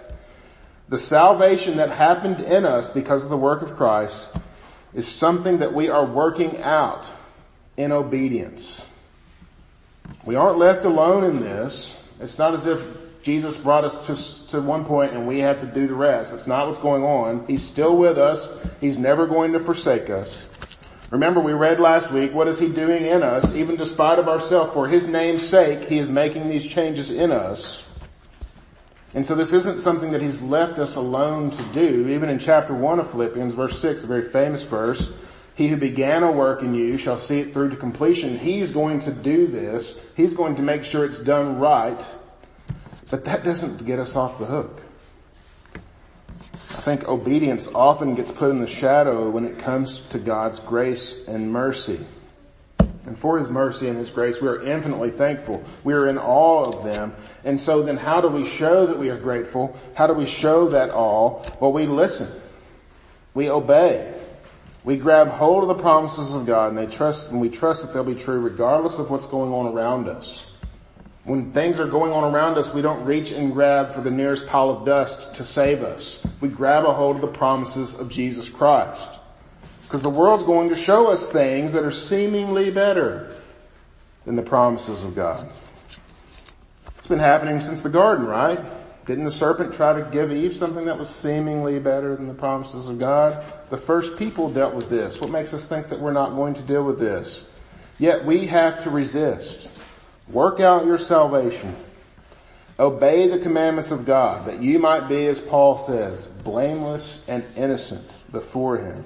the 0.89 0.97
salvation 0.97 1.78
that 1.78 1.91
happened 1.91 2.41
in 2.41 2.65
us 2.65 2.89
because 2.89 3.23
of 3.23 3.30
the 3.30 3.38
work 3.38 3.62
of 3.62 3.78
Christ 3.78 4.32
is 4.93 5.08
something 5.08 5.60
that 5.60 5.73
we 5.73 5.88
are 5.88 6.06
working 6.06 6.62
out 6.62 7.10
in 7.78 7.91
obedience. 7.91 8.86
We 10.25 10.36
aren't 10.36 10.58
left 10.58 10.86
alone 10.86 11.23
in 11.23 11.41
this. 11.41 11.97
It's 12.19 12.39
not 12.39 12.54
as 12.54 12.65
if 12.65 12.82
Jesus 13.21 13.56
brought 13.56 13.86
us 13.86 14.08
to, 14.08 14.49
to 14.49 14.62
one 14.62 14.84
point 14.84 15.13
and 15.13 15.28
we 15.28 15.39
have 15.39 15.60
to 15.62 15.67
do 15.67 15.88
the 15.88 15.93
rest. 15.93 16.32
That's 16.32 16.47
not 16.47 16.65
what's 16.65 16.80
going 16.80 17.04
on. 17.04 17.45
He's 17.45 17.63
still 17.63 17.95
with 17.95 18.17
us. 18.17 18.49
He's 18.82 18.97
never 18.97 19.28
going 19.28 19.54
to 19.54 19.60
forsake 19.60 20.10
us. 20.10 20.49
Remember 21.12 21.39
we 21.39 21.54
read 21.54 21.80
last 21.80 22.12
week, 22.12 22.34
what 22.34 22.47
is 22.47 22.60
he 22.60 22.67
doing 22.67 23.06
in 23.06 23.23
us, 23.23 23.54
even 23.56 23.75
despite 23.75 24.19
of 24.19 24.28
ourselves? 24.28 24.71
For 24.73 24.88
his 24.88 25.08
name's 25.08 25.47
sake, 25.47 25.88
he 25.88 25.99
is 25.99 26.10
making 26.10 26.49
these 26.49 26.65
changes 26.65 27.10
in 27.10 27.32
us. 27.32 27.88
And 29.13 29.26
so 29.26 29.34
this 29.34 29.54
isn't 29.54 29.80
something 29.80 30.12
that 30.12 30.22
he's 30.22 30.41
left 30.41 30.78
us 30.78 30.95
alone 30.95 31.50
to 31.52 31.63
do. 31.74 32.10
Even 32.10 32.30
in 32.30 32.38
chapter 32.38 32.76
1 32.76 33.00
of 33.00 33.10
Philippians, 33.10 33.54
verse 33.54 33.80
6, 33.82 34.04
a 34.04 34.08
very 34.08 34.30
famous 34.30 34.63
verse, 34.63 35.12
he 35.56 35.67
who 35.67 35.78
began 35.78 36.24
a 36.24 36.32
work 36.32 36.62
in 36.62 36.76
you 36.76 36.98
shall 36.98 37.17
see 37.17 37.39
it 37.39 37.54
through 37.54 37.69
to 37.72 37.76
completion. 37.76 38.38
He's 38.38 38.72
going 38.72 39.00
to 39.02 39.12
do 39.12 39.48
this. 39.48 40.00
He's 40.15 40.34
going 40.34 40.56
to 40.58 40.62
make 40.62 40.84
sure 40.84 41.06
it's 41.06 41.19
done 41.19 41.58
right. 41.58 42.06
But 43.10 43.26
that 43.26 43.43
doesn't 43.43 43.86
get 43.86 44.00
us 44.00 44.15
off 44.15 44.38
the 44.38 44.45
hook. 44.45 44.82
I 46.54 46.82
think 46.82 47.08
obedience 47.08 47.67
often 47.74 48.15
gets 48.15 48.32
put 48.32 48.52
in 48.52 48.62
the 48.62 48.67
shadow 48.67 49.30
when 49.30 49.45
it 49.45 49.58
comes 49.58 50.08
to 50.10 50.19
God's 50.19 50.60
grace 50.60 51.28
and 51.28 51.52
mercy. 51.52 52.00
And 53.06 53.18
for 53.18 53.38
His 53.38 53.50
mercy 53.50 53.88
and 53.88 53.98
His 53.98 54.10
grace, 54.10 54.42
we 54.42 54.48
are 54.48 54.62
infinitely 54.62 55.12
thankful. 55.12 55.64
We 55.84 55.94
are 55.94 56.08
in 56.08 56.18
awe 56.18 56.66
of 56.66 56.84
them. 56.84 57.14
And 57.44 57.60
so 57.60 57.82
then 57.82 57.98
how 57.98 58.22
do 58.22 58.28
we 58.28 58.46
show 58.46 58.86
that 58.86 59.00
we 59.00 59.10
are 59.10 59.18
grateful? 59.18 59.78
How 59.96 60.08
do 60.08 60.14
we 60.14 60.26
show 60.26 60.68
that 60.70 60.92
awe? 60.92 61.44
Well, 61.60 61.72
we 61.72 61.86
listen. 61.86 62.28
We 63.34 63.50
obey. 63.50 64.16
We 64.84 64.98
grab 64.98 65.28
hold 65.28 65.64
of 65.64 65.70
the 65.70 65.82
promises 65.82 66.34
of 66.34 66.46
God 66.46 66.70
and 66.70 66.78
they 66.78 66.86
trust, 66.86 67.32
and 67.32 67.42
we 67.42 67.50
trust 67.50 67.82
that 67.84 67.94
they'll 67.94 68.04
be 68.04 68.16
true 68.16 68.40
regardless 68.40 68.98
of 68.98 69.10
what's 69.10 69.28
going 69.28 69.52
on 69.52 69.68
around 69.68 70.08
us. 70.08 70.46
When 71.26 71.52
things 71.52 71.80
are 71.80 71.86
going 71.86 72.12
on 72.12 72.24
around 72.24 72.58
us, 72.58 72.74
we 72.74 72.82
don't 72.82 73.04
reach 73.06 73.32
and 73.32 73.54
grab 73.54 73.94
for 73.94 74.02
the 74.02 74.10
nearest 74.10 74.48
pile 74.48 74.70
of 74.70 74.86
dust 74.86 75.36
to 75.36 75.44
save 75.44 75.84
us. 75.84 76.26
We 76.40 76.50
grab 76.50 76.86
a 76.86 76.94
hold 76.94 77.18
of 77.18 77.22
the 77.22 77.28
promises 77.28 77.94
of 77.94 78.10
Jesus 78.10 78.48
Christ. 78.50 79.19
Because 79.89 80.04
the 80.04 80.10
world's 80.12 80.43
going 80.43 80.69
to 80.69 80.75
show 80.75 81.10
us 81.10 81.32
things 81.32 81.73
that 81.73 81.84
are 81.84 81.91
seemingly 81.91 82.69
better 82.69 83.36
than 84.23 84.36
the 84.36 84.43
promises 84.43 85.02
of 85.02 85.15
God. 85.15 85.49
It's 86.95 87.08
been 87.08 87.17
happening 87.17 87.60
since 87.60 87.82
the 87.82 87.89
garden, 87.89 88.28
right? 88.28 88.60
Didn't 89.08 89.23
the 89.23 89.32
serpent 89.32 89.73
try 89.73 89.99
to 89.99 90.08
give 90.12 90.32
Eve 90.32 90.56
something 90.56 90.86
that 90.86 90.99
was 90.99 91.10
seemingly 91.10 91.80
better 91.80 92.15
than 92.15 92.28
the 92.28 92.36
promises 92.36 92.88
of 92.88 92.99
God? 92.99 93.43
The 93.71 93.78
first 93.78 94.15
people 94.15 94.47
dealt 94.52 94.75
with 94.75 94.91
this. 94.91 95.19
What 95.19 95.32
makes 95.32 95.56
us 95.56 95.67
think 95.67 95.89
that 95.89 95.99
we're 95.99 96.13
not 96.13 96.36
going 96.36 96.54
to 96.54 96.62
deal 96.62 96.84
with 96.84 96.99
this? 96.99 97.47
Yet 97.97 98.23
we 98.25 98.45
have 98.45 98.84
to 98.84 98.91
resist. 98.91 99.71
Work 100.28 100.60
out 100.60 100.86
your 100.86 100.99
salvation. 100.99 101.75
Obey 102.78 103.28
the 103.28 103.39
commandments 103.39 103.89
of 103.89 104.06
God 104.06 104.45
that 104.45 104.62
you 104.62 104.78
might 104.78 105.10
be, 105.10 105.25
as 105.25 105.41
Paul 105.41 105.80
says, 105.80 106.28
blameless 106.28 107.28
and 107.28 107.43
innocent 107.58 108.15
before 108.32 108.78
Him. 108.78 109.04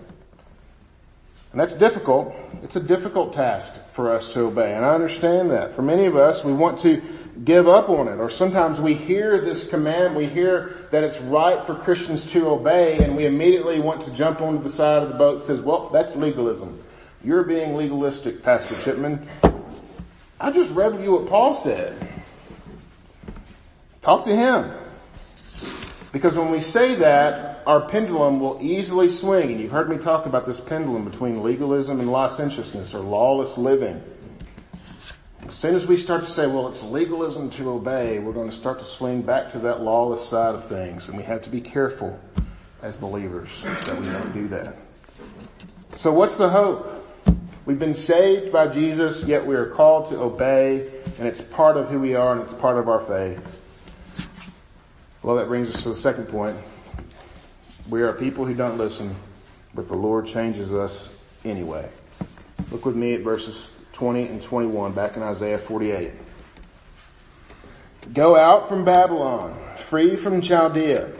And 1.53 1.61
that's 1.61 1.75
difficult. 1.75 2.35
It's 2.63 2.75
a 2.75 2.79
difficult 2.79 3.31
task 3.31 3.71
for 3.91 4.11
us 4.11 4.33
to 4.33 4.41
obey. 4.41 4.73
And 4.73 4.83
I 4.83 4.95
understand 4.95 5.51
that. 5.51 5.75
For 5.75 5.83
many 5.83 6.07
of 6.07 6.15
us, 6.15 6.43
we 6.43 6.51
want 6.51 6.79
to 6.79 6.99
give 7.45 7.67
up 7.67 7.89
on 7.89 8.07
it. 8.07 8.19
Or 8.19 8.31
sometimes 8.31 8.81
we 8.81 8.95
hear 8.95 9.39
this 9.39 9.69
command, 9.69 10.15
we 10.15 10.25
hear 10.25 10.75
that 10.89 11.03
it's 11.03 11.21
right 11.21 11.63
for 11.63 11.75
Christians 11.75 12.25
to 12.31 12.49
obey, 12.49 12.97
and 12.97 13.15
we 13.15 13.27
immediately 13.27 13.79
want 13.79 14.01
to 14.01 14.11
jump 14.11 14.41
onto 14.41 14.63
the 14.63 14.69
side 14.69 15.03
of 15.03 15.09
the 15.09 15.15
boat 15.15 15.39
that 15.39 15.45
says, 15.45 15.61
well, 15.61 15.89
that's 15.89 16.15
legalism. 16.15 16.81
You're 17.23 17.43
being 17.43 17.75
legalistic, 17.75 18.41
Pastor 18.41 18.75
Chipman. 18.79 19.27
I 20.39 20.49
just 20.49 20.71
read 20.71 20.99
you 21.03 21.11
what 21.11 21.27
Paul 21.27 21.53
said. 21.53 21.95
Talk 24.01 24.25
to 24.25 24.35
him. 24.35 24.71
Because 26.11 26.35
when 26.35 26.49
we 26.49 26.61
say 26.61 26.95
that, 26.95 27.52
our 27.65 27.81
pendulum 27.87 28.39
will 28.39 28.57
easily 28.61 29.09
swing, 29.09 29.51
and 29.51 29.59
you've 29.59 29.71
heard 29.71 29.89
me 29.89 29.97
talk 29.97 30.25
about 30.25 30.45
this 30.45 30.59
pendulum 30.59 31.05
between 31.05 31.43
legalism 31.43 31.99
and 31.99 32.11
licentiousness 32.11 32.93
or 32.93 32.99
lawless 32.99 33.57
living. 33.57 34.01
As 35.45 35.55
soon 35.55 35.75
as 35.75 35.85
we 35.85 35.97
start 35.97 36.23
to 36.23 36.29
say, 36.29 36.47
well, 36.47 36.67
it's 36.67 36.83
legalism 36.83 37.49
to 37.51 37.71
obey, 37.71 38.19
we're 38.19 38.33
going 38.33 38.49
to 38.49 38.55
start 38.55 38.79
to 38.79 38.85
swing 38.85 39.21
back 39.21 39.51
to 39.51 39.59
that 39.59 39.81
lawless 39.81 40.25
side 40.25 40.55
of 40.55 40.67
things, 40.67 41.07
and 41.07 41.17
we 41.17 41.23
have 41.23 41.41
to 41.43 41.49
be 41.49 41.61
careful 41.61 42.19
as 42.81 42.95
believers 42.95 43.61
that 43.63 43.99
we 43.99 44.05
don't 44.07 44.33
do 44.33 44.47
that. 44.47 44.77
So 45.93 46.11
what's 46.11 46.37
the 46.37 46.49
hope? 46.49 47.05
We've 47.65 47.79
been 47.79 47.93
saved 47.93 48.51
by 48.51 48.67
Jesus, 48.67 49.23
yet 49.25 49.45
we 49.45 49.55
are 49.55 49.67
called 49.67 50.07
to 50.07 50.19
obey, 50.19 50.91
and 51.17 51.27
it's 51.27 51.39
part 51.39 51.77
of 51.77 51.87
who 51.87 51.99
we 51.99 52.15
are 52.15 52.33
and 52.33 52.41
it's 52.41 52.53
part 52.53 52.77
of 52.77 52.89
our 52.89 52.99
faith. 52.99 53.61
Well, 55.21 55.37
that 55.37 55.47
brings 55.47 55.73
us 55.73 55.83
to 55.83 55.89
the 55.89 55.95
second 55.95 56.27
point. 56.27 56.57
We 57.89 58.01
are 58.01 58.13
people 58.13 58.45
who 58.45 58.53
don't 58.53 58.77
listen, 58.77 59.15
but 59.73 59.87
the 59.87 59.95
Lord 59.95 60.25
changes 60.25 60.73
us 60.73 61.13
anyway. 61.43 61.89
Look 62.71 62.85
with 62.85 62.95
me 62.95 63.13
at 63.13 63.21
verses 63.21 63.71
20 63.93 64.27
and 64.27 64.41
21 64.41 64.93
back 64.93 65.17
in 65.17 65.23
Isaiah 65.23 65.57
48. 65.57 66.11
Go 68.13 68.35
out 68.35 68.67
from 68.67 68.85
Babylon, 68.85 69.57
free 69.75 70.15
from 70.15 70.41
Chaldea 70.41 71.11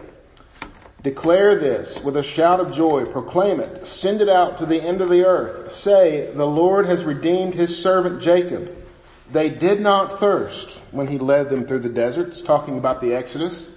Declare 1.04 1.60
this 1.60 2.02
with 2.02 2.15
a 2.15 2.23
shout 2.23 2.62
of 2.62 2.73
joy. 2.73 3.04
Proclaim 3.04 3.60
it. 3.60 3.86
Send 3.86 4.21
it 4.21 4.30
out 4.30 4.60
to 4.60 4.65
the 4.65 4.82
end 4.82 5.02
of 5.02 5.10
the 5.10 5.26
earth. 5.26 5.73
Say, 5.73 6.32
the 6.34 6.47
Lord 6.47 6.86
has 6.86 7.04
redeemed 7.04 7.54
his 7.54 7.78
servant 7.78 8.21
Jacob. 8.21 8.73
They 9.30 9.49
did 9.49 9.82
not 9.82 10.17
thirst 10.17 10.80
when 10.91 11.08
he 11.08 11.17
led 11.17 11.49
them 11.49 11.67
through 11.67 11.82
the 11.82 11.89
deserts, 11.89 12.41
talking 12.41 12.78
about 12.78 13.02
the 13.02 13.13
Exodus. 13.13 13.69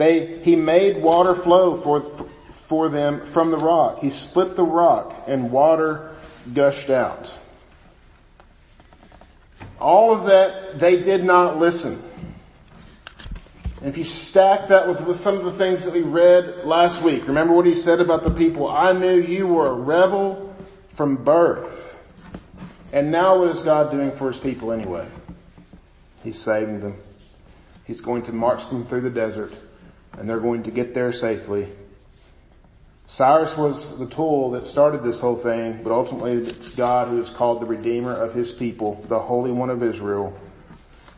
They, 0.00 0.38
he 0.38 0.56
made 0.56 1.02
water 1.02 1.34
flow 1.34 1.74
for, 1.74 2.00
for 2.64 2.88
them 2.88 3.20
from 3.20 3.50
the 3.50 3.58
rock. 3.58 3.98
He 3.98 4.08
split 4.08 4.56
the 4.56 4.64
rock 4.64 5.24
and 5.26 5.52
water 5.52 6.16
gushed 6.54 6.88
out. 6.88 7.36
All 9.78 10.10
of 10.10 10.24
that, 10.24 10.78
they 10.78 11.02
did 11.02 11.22
not 11.22 11.58
listen. 11.58 12.02
And 13.80 13.90
if 13.90 13.98
you 13.98 14.04
stack 14.04 14.68
that 14.68 14.88
with, 14.88 15.02
with 15.02 15.18
some 15.18 15.36
of 15.36 15.44
the 15.44 15.52
things 15.52 15.84
that 15.84 15.92
we 15.92 16.00
read 16.00 16.64
last 16.64 17.02
week, 17.02 17.28
remember 17.28 17.52
what 17.52 17.66
he 17.66 17.74
said 17.74 18.00
about 18.00 18.22
the 18.22 18.30
people, 18.30 18.70
I 18.70 18.92
knew 18.92 19.20
you 19.20 19.48
were 19.48 19.66
a 19.66 19.74
rebel 19.74 20.56
from 20.94 21.16
birth. 21.16 21.98
And 22.94 23.12
now 23.12 23.38
what 23.38 23.50
is 23.50 23.60
God 23.60 23.90
doing 23.90 24.12
for 24.12 24.28
his 24.28 24.40
people 24.40 24.72
anyway? 24.72 25.06
He's 26.24 26.38
saving 26.38 26.80
them. 26.80 26.96
He's 27.84 28.00
going 28.00 28.22
to 28.22 28.32
march 28.32 28.66
them 28.70 28.86
through 28.86 29.02
the 29.02 29.10
desert 29.10 29.52
and 30.18 30.28
they're 30.28 30.40
going 30.40 30.64
to 30.64 30.70
get 30.70 30.94
there 30.94 31.12
safely. 31.12 31.68
Cyrus 33.06 33.56
was 33.56 33.98
the 33.98 34.06
tool 34.06 34.52
that 34.52 34.64
started 34.64 35.02
this 35.02 35.18
whole 35.18 35.34
thing, 35.34 35.80
but 35.82 35.90
ultimately 35.90 36.32
it's 36.32 36.70
God 36.70 37.08
who 37.08 37.18
is 37.18 37.28
called 37.28 37.60
the 37.60 37.66
Redeemer 37.66 38.14
of 38.14 38.34
His 38.34 38.52
people, 38.52 39.04
the 39.08 39.18
Holy 39.18 39.50
One 39.50 39.68
of 39.68 39.82
Israel. 39.82 40.38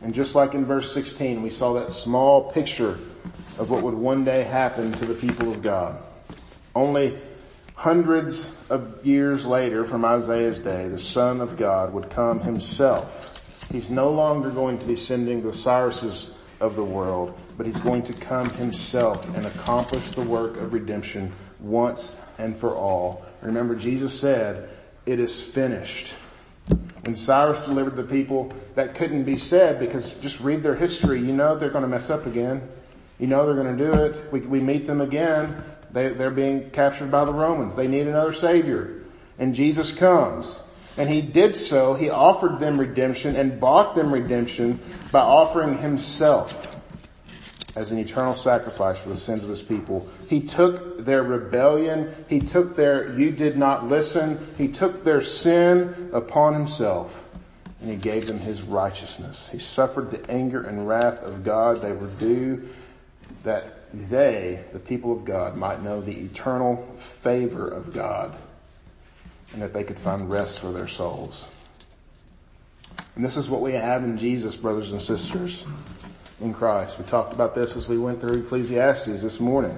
And 0.01 0.13
just 0.13 0.33
like 0.33 0.55
in 0.55 0.65
verse 0.65 0.91
16, 0.91 1.43
we 1.43 1.51
saw 1.51 1.73
that 1.73 1.91
small 1.91 2.51
picture 2.51 2.97
of 3.59 3.69
what 3.69 3.83
would 3.83 3.93
one 3.93 4.23
day 4.23 4.43
happen 4.43 4.91
to 4.93 5.05
the 5.05 5.13
people 5.13 5.51
of 5.51 5.61
God. 5.61 6.01
Only 6.75 7.15
hundreds 7.75 8.49
of 8.71 9.05
years 9.05 9.45
later 9.45 9.85
from 9.85 10.03
Isaiah's 10.03 10.59
day, 10.59 10.87
the 10.87 10.97
Son 10.97 11.41
of 11.41 11.57
God 11.57 11.93
would 11.93 12.09
come 12.09 12.39
himself. 12.39 13.69
He's 13.71 13.89
no 13.89 14.11
longer 14.11 14.49
going 14.49 14.79
to 14.79 14.85
be 14.85 14.95
sending 14.95 15.43
the 15.43 15.53
Cyrus's 15.53 16.33
of 16.63 16.77
the 16.77 16.83
world, 16.83 17.37
but 17.57 17.65
he's 17.65 17.79
going 17.79 18.03
to 18.03 18.13
come 18.13 18.49
himself 18.51 19.27
and 19.35 19.45
accomplish 19.45 20.11
the 20.11 20.21
work 20.21 20.55
of 20.57 20.73
redemption 20.73 21.31
once 21.59 22.15
and 22.37 22.55
for 22.55 22.73
all. 22.73 23.25
Remember 23.41 23.75
Jesus 23.75 24.17
said, 24.17 24.69
it 25.05 25.19
is 25.19 25.39
finished. 25.39 26.13
When 27.03 27.15
Cyrus 27.15 27.65
delivered 27.65 27.97
the 27.97 28.03
people, 28.03 28.53
that 28.75 28.95
couldn't 28.95 29.25
be 29.25 29.35
said 29.35 29.77
because 29.77 30.09
just 30.21 30.39
read 30.39 30.63
their 30.63 30.75
history. 30.75 31.19
You 31.19 31.33
know 31.33 31.57
they're 31.57 31.69
going 31.69 31.83
to 31.83 31.89
mess 31.89 32.09
up 32.09 32.25
again. 32.25 32.61
You 33.19 33.27
know 33.27 33.45
they're 33.45 33.61
going 33.61 33.77
to 33.77 33.91
do 33.91 33.93
it. 33.93 34.31
We, 34.31 34.39
we 34.39 34.59
meet 34.61 34.87
them 34.87 35.01
again. 35.01 35.61
They, 35.91 36.09
they're 36.09 36.31
being 36.31 36.69
captured 36.69 37.11
by 37.11 37.25
the 37.25 37.33
Romans. 37.33 37.75
They 37.75 37.87
need 37.87 38.07
another 38.07 38.33
savior. 38.33 39.01
And 39.37 39.53
Jesus 39.53 39.91
comes. 39.91 40.61
And 40.97 41.09
he 41.09 41.21
did 41.21 41.55
so. 41.55 41.93
He 41.93 42.09
offered 42.09 42.59
them 42.59 42.79
redemption 42.79 43.35
and 43.35 43.59
bought 43.59 43.95
them 43.95 44.11
redemption 44.11 44.79
by 45.11 45.21
offering 45.21 45.77
himself 45.77 46.79
as 47.75 47.91
an 47.91 47.97
eternal 47.97 48.35
sacrifice 48.35 48.99
for 48.99 49.09
the 49.09 49.15
sins 49.15 49.43
of 49.43 49.49
his 49.49 49.61
people. 49.61 50.07
He 50.27 50.41
took 50.41 51.03
their 51.03 51.23
rebellion. 51.23 52.13
He 52.27 52.39
took 52.39 52.75
their, 52.75 53.17
you 53.17 53.31
did 53.31 53.57
not 53.57 53.89
listen. 53.89 54.47
He 54.57 54.67
took 54.67 55.03
their 55.03 55.21
sin 55.21 56.11
upon 56.13 56.53
himself 56.53 57.19
and 57.81 57.89
he 57.89 57.97
gave 57.97 58.27
them 58.27 58.39
his 58.39 58.61
righteousness. 58.61 59.49
He 59.49 59.59
suffered 59.59 60.11
the 60.11 60.31
anger 60.31 60.61
and 60.61 60.87
wrath 60.87 61.21
of 61.23 61.43
God 61.43 61.81
they 61.81 61.91
were 61.91 62.07
due 62.07 62.69
that 63.43 63.91
they, 63.93 64.63
the 64.71 64.79
people 64.79 65.11
of 65.11 65.25
God, 65.25 65.57
might 65.57 65.83
know 65.83 65.99
the 65.99 66.17
eternal 66.17 66.77
favor 66.97 67.67
of 67.67 67.93
God 67.93 68.33
and 69.53 69.61
that 69.61 69.73
they 69.73 69.83
could 69.83 69.99
find 69.99 70.29
rest 70.29 70.59
for 70.59 70.71
their 70.71 70.87
souls. 70.87 71.47
And 73.15 73.23
this 73.23 73.37
is 73.37 73.47
what 73.47 73.61
we 73.61 73.73
have 73.73 74.03
in 74.03 74.17
Jesus, 74.17 74.55
brothers 74.55 74.91
and 74.91 75.01
sisters, 75.01 75.65
in 76.41 76.53
Christ. 76.53 76.97
We 76.97 77.05
talked 77.05 77.33
about 77.33 77.53
this 77.53 77.75
as 77.75 77.87
we 77.87 77.97
went 77.97 78.19
through 78.19 78.41
Ecclesiastes 78.41 79.21
this 79.21 79.39
morning. 79.39 79.77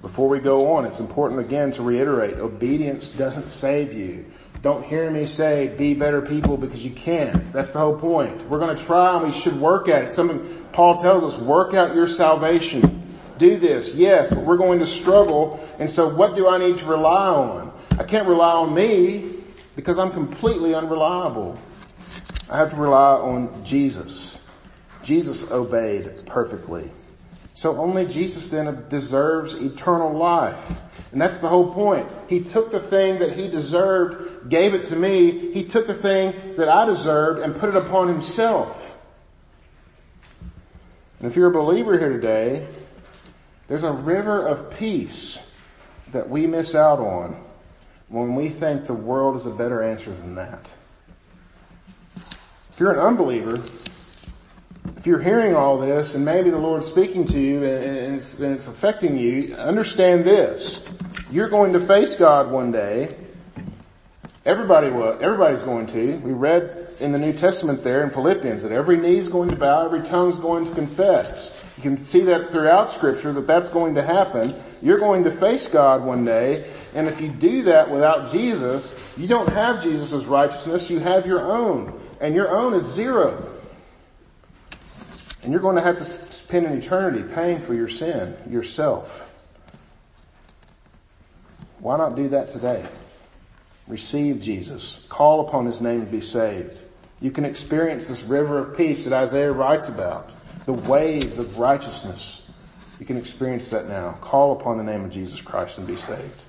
Before 0.00 0.28
we 0.28 0.40
go 0.40 0.74
on, 0.74 0.84
it's 0.84 1.00
important 1.00 1.40
again 1.40 1.70
to 1.72 1.82
reiterate, 1.82 2.36
obedience 2.36 3.10
doesn't 3.10 3.48
save 3.48 3.92
you. 3.94 4.24
Don't 4.60 4.84
hear 4.84 5.10
me 5.10 5.26
say 5.26 5.74
be 5.76 5.92
better 5.92 6.22
people 6.22 6.56
because 6.56 6.84
you 6.84 6.92
can't. 6.92 7.52
That's 7.52 7.72
the 7.72 7.80
whole 7.80 7.98
point. 7.98 8.48
We're 8.48 8.60
going 8.60 8.76
to 8.76 8.84
try 8.84 9.16
and 9.16 9.26
we 9.26 9.32
should 9.32 9.60
work 9.60 9.88
at 9.88 10.04
it. 10.04 10.14
Something 10.14 10.66
Paul 10.72 10.98
tells 10.98 11.24
us, 11.24 11.40
work 11.40 11.74
out 11.74 11.96
your 11.96 12.06
salvation. 12.06 13.00
Do 13.38 13.56
this, 13.56 13.94
yes, 13.94 14.30
but 14.30 14.40
we're 14.40 14.56
going 14.56 14.78
to 14.78 14.86
struggle. 14.86 15.58
And 15.80 15.90
so 15.90 16.08
what 16.08 16.36
do 16.36 16.48
I 16.48 16.58
need 16.58 16.78
to 16.78 16.84
rely 16.84 17.26
on? 17.26 17.71
I 17.98 18.04
can't 18.04 18.26
rely 18.26 18.52
on 18.52 18.74
me 18.74 19.34
because 19.76 19.98
I'm 19.98 20.10
completely 20.10 20.74
unreliable. 20.74 21.58
I 22.48 22.56
have 22.56 22.70
to 22.70 22.76
rely 22.76 23.14
on 23.14 23.64
Jesus. 23.64 24.38
Jesus 25.02 25.50
obeyed 25.50 26.24
perfectly. 26.26 26.90
So 27.54 27.76
only 27.76 28.06
Jesus 28.06 28.48
then 28.48 28.86
deserves 28.88 29.54
eternal 29.54 30.12
life. 30.16 30.78
And 31.12 31.20
that's 31.20 31.38
the 31.38 31.48
whole 31.48 31.72
point. 31.72 32.10
He 32.28 32.40
took 32.40 32.70
the 32.70 32.80
thing 32.80 33.18
that 33.18 33.32
he 33.32 33.46
deserved, 33.46 34.48
gave 34.48 34.72
it 34.72 34.86
to 34.86 34.96
me. 34.96 35.52
He 35.52 35.64
took 35.64 35.86
the 35.86 35.94
thing 35.94 36.56
that 36.56 36.70
I 36.70 36.86
deserved 36.86 37.40
and 37.40 37.54
put 37.54 37.68
it 37.68 37.76
upon 37.76 38.08
himself. 38.08 38.96
And 41.18 41.30
if 41.30 41.36
you're 41.36 41.50
a 41.50 41.52
believer 41.52 41.98
here 41.98 42.08
today, 42.08 42.66
there's 43.68 43.84
a 43.84 43.92
river 43.92 44.46
of 44.46 44.76
peace 44.78 45.38
that 46.12 46.28
we 46.28 46.46
miss 46.46 46.74
out 46.74 46.98
on 46.98 47.42
when 48.12 48.34
we 48.34 48.50
think 48.50 48.84
the 48.84 48.92
world 48.92 49.34
is 49.36 49.46
a 49.46 49.50
better 49.50 49.82
answer 49.82 50.12
than 50.12 50.34
that. 50.34 50.70
If 52.70 52.78
you're 52.78 52.92
an 52.92 52.98
unbeliever, 52.98 53.60
if 54.96 55.06
you're 55.06 55.20
hearing 55.20 55.56
all 55.56 55.78
this 55.78 56.14
and 56.14 56.24
maybe 56.24 56.50
the 56.50 56.58
Lord's 56.58 56.86
speaking 56.86 57.24
to 57.28 57.40
you 57.40 57.64
and 57.64 58.16
it's, 58.16 58.38
and 58.38 58.54
it's 58.54 58.68
affecting 58.68 59.16
you, 59.16 59.54
understand 59.54 60.26
this. 60.26 60.82
You're 61.30 61.48
going 61.48 61.72
to 61.72 61.80
face 61.80 62.14
God 62.14 62.50
one 62.50 62.70
day. 62.70 63.08
Everybody 64.44 64.90
will, 64.90 65.18
everybody's 65.20 65.62
going 65.62 65.86
to. 65.88 66.16
We 66.18 66.32
read 66.32 66.88
in 67.00 67.12
the 67.12 67.18
New 67.18 67.32
Testament 67.32 67.82
there 67.82 68.02
in 68.04 68.10
Philippians 68.10 68.62
that 68.62 68.72
every 68.72 68.98
knee 68.98 69.16
is 69.16 69.28
going 69.28 69.48
to 69.48 69.56
bow, 69.56 69.86
every 69.86 70.02
tongue 70.02 70.28
is 70.28 70.38
going 70.38 70.66
to 70.66 70.74
confess. 70.74 71.64
You 71.78 71.82
can 71.82 72.04
see 72.04 72.20
that 72.20 72.50
throughout 72.50 72.90
scripture 72.90 73.32
that 73.32 73.46
that's 73.46 73.70
going 73.70 73.94
to 73.94 74.02
happen. 74.02 74.54
You're 74.82 74.98
going 74.98 75.24
to 75.24 75.30
face 75.30 75.66
God 75.66 76.04
one 76.04 76.24
day, 76.24 76.68
and 76.94 77.08
if 77.08 77.20
you 77.20 77.28
do 77.28 77.62
that 77.64 77.90
without 77.90 78.30
Jesus, 78.30 78.98
you 79.16 79.26
don't 79.26 79.48
have 79.50 79.82
Jesus' 79.82 80.24
righteousness, 80.24 80.90
you 80.90 80.98
have 80.98 81.26
your 81.26 81.40
own. 81.40 81.98
And 82.20 82.34
your 82.34 82.50
own 82.50 82.74
is 82.74 82.84
zero. 82.84 83.48
And 85.42 85.50
you're 85.50 85.60
going 85.60 85.76
to 85.76 85.82
have 85.82 85.98
to 85.98 86.32
spend 86.32 86.66
an 86.66 86.76
eternity 86.78 87.22
paying 87.34 87.60
for 87.60 87.74
your 87.74 87.88
sin 87.88 88.36
yourself. 88.48 89.28
Why 91.80 91.96
not 91.96 92.14
do 92.14 92.28
that 92.28 92.48
today? 92.48 92.86
Receive 93.88 94.40
Jesus. 94.40 95.04
Call 95.08 95.40
upon 95.48 95.66
His 95.66 95.80
name 95.80 96.04
to 96.04 96.10
be 96.10 96.20
saved. 96.20 96.78
You 97.20 97.30
can 97.30 97.44
experience 97.44 98.06
this 98.08 98.22
river 98.22 98.58
of 98.58 98.76
peace 98.76 99.04
that 99.04 99.12
Isaiah 99.12 99.50
writes 99.50 99.88
about 99.88 100.30
the 100.64 100.72
waves 100.72 101.38
of 101.38 101.58
righteousness. 101.58 102.42
You 103.00 103.06
can 103.06 103.16
experience 103.16 103.70
that 103.70 103.88
now. 103.88 104.12
Call 104.20 104.52
upon 104.52 104.78
the 104.78 104.84
name 104.84 105.04
of 105.04 105.10
Jesus 105.10 105.40
Christ 105.40 105.78
and 105.78 105.86
be 105.86 105.96
saved. 105.96 106.40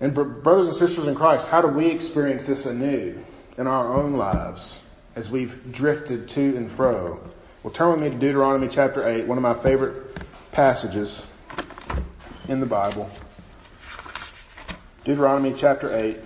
And 0.00 0.14
brothers 0.14 0.66
and 0.66 0.74
sisters 0.74 1.06
in 1.06 1.14
Christ, 1.14 1.48
how 1.48 1.62
do 1.62 1.68
we 1.68 1.86
experience 1.88 2.46
this 2.46 2.66
anew 2.66 3.24
in 3.56 3.66
our 3.66 3.94
own 3.94 4.14
lives 4.14 4.80
as 5.14 5.30
we've 5.30 5.72
drifted 5.72 6.28
to 6.30 6.56
and 6.56 6.70
fro? 6.70 7.18
Well, 7.62 7.72
turn 7.72 7.92
with 7.92 8.00
me 8.00 8.10
to 8.10 8.16
Deuteronomy 8.16 8.68
chapter 8.68 9.08
8, 9.08 9.26
one 9.26 9.38
of 9.38 9.42
my 9.42 9.54
favorite 9.54 9.98
passages 10.52 11.26
in 12.48 12.60
the 12.60 12.66
Bible. 12.66 13.10
Deuteronomy 15.04 15.54
chapter 15.56 15.94
8. 15.96 16.18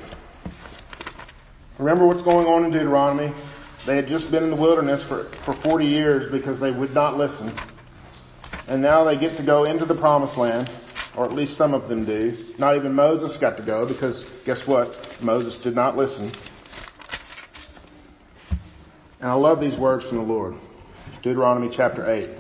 Remember 1.79 2.07
what's 2.07 2.23
going 2.23 2.47
on 2.47 2.65
in 2.65 2.71
Deuteronomy? 2.71 3.33
They 3.87 3.97
had 3.97 4.07
just 4.07 4.31
been 4.31 4.45
in 4.45 4.51
the 4.51 4.57
wilderness 4.57 5.03
for, 5.03 5.25
for 5.25 5.55
40 5.55 5.87
years 5.87 6.31
because 6.31 6.61
they 6.61 6.71
would 6.71 6.93
not 6.93 7.17
listen. 7.17 7.53
And 8.69 8.83
now 8.83 9.05
they 9.05 9.17
get 9.17 9.37
to 9.39 9.43
go 9.43 9.65
into 9.65 9.85
the 9.85 9.95
promised 9.95 10.37
land, 10.37 10.71
or 11.17 11.25
at 11.25 11.33
least 11.33 11.57
some 11.57 11.75
of 11.75 11.89
them 11.89 12.05
do. 12.05 12.37
Not 12.59 12.77
even 12.77 12.95
Moses 12.95 13.37
got 13.37 13.57
to 13.57 13.63
go 13.63 13.87
because 13.87 14.29
guess 14.45 14.67
what? 14.67 15.19
Moses 15.23 15.59
did 15.59 15.75
not 15.75 15.97
listen. 15.97 16.31
And 19.21 19.31
I 19.31 19.35
love 19.35 19.61
these 19.61 19.77
words 19.77 20.07
from 20.07 20.19
the 20.19 20.25
Lord. 20.25 20.57
Deuteronomy 21.23 21.69
chapter 21.69 22.11
8. 22.11 22.31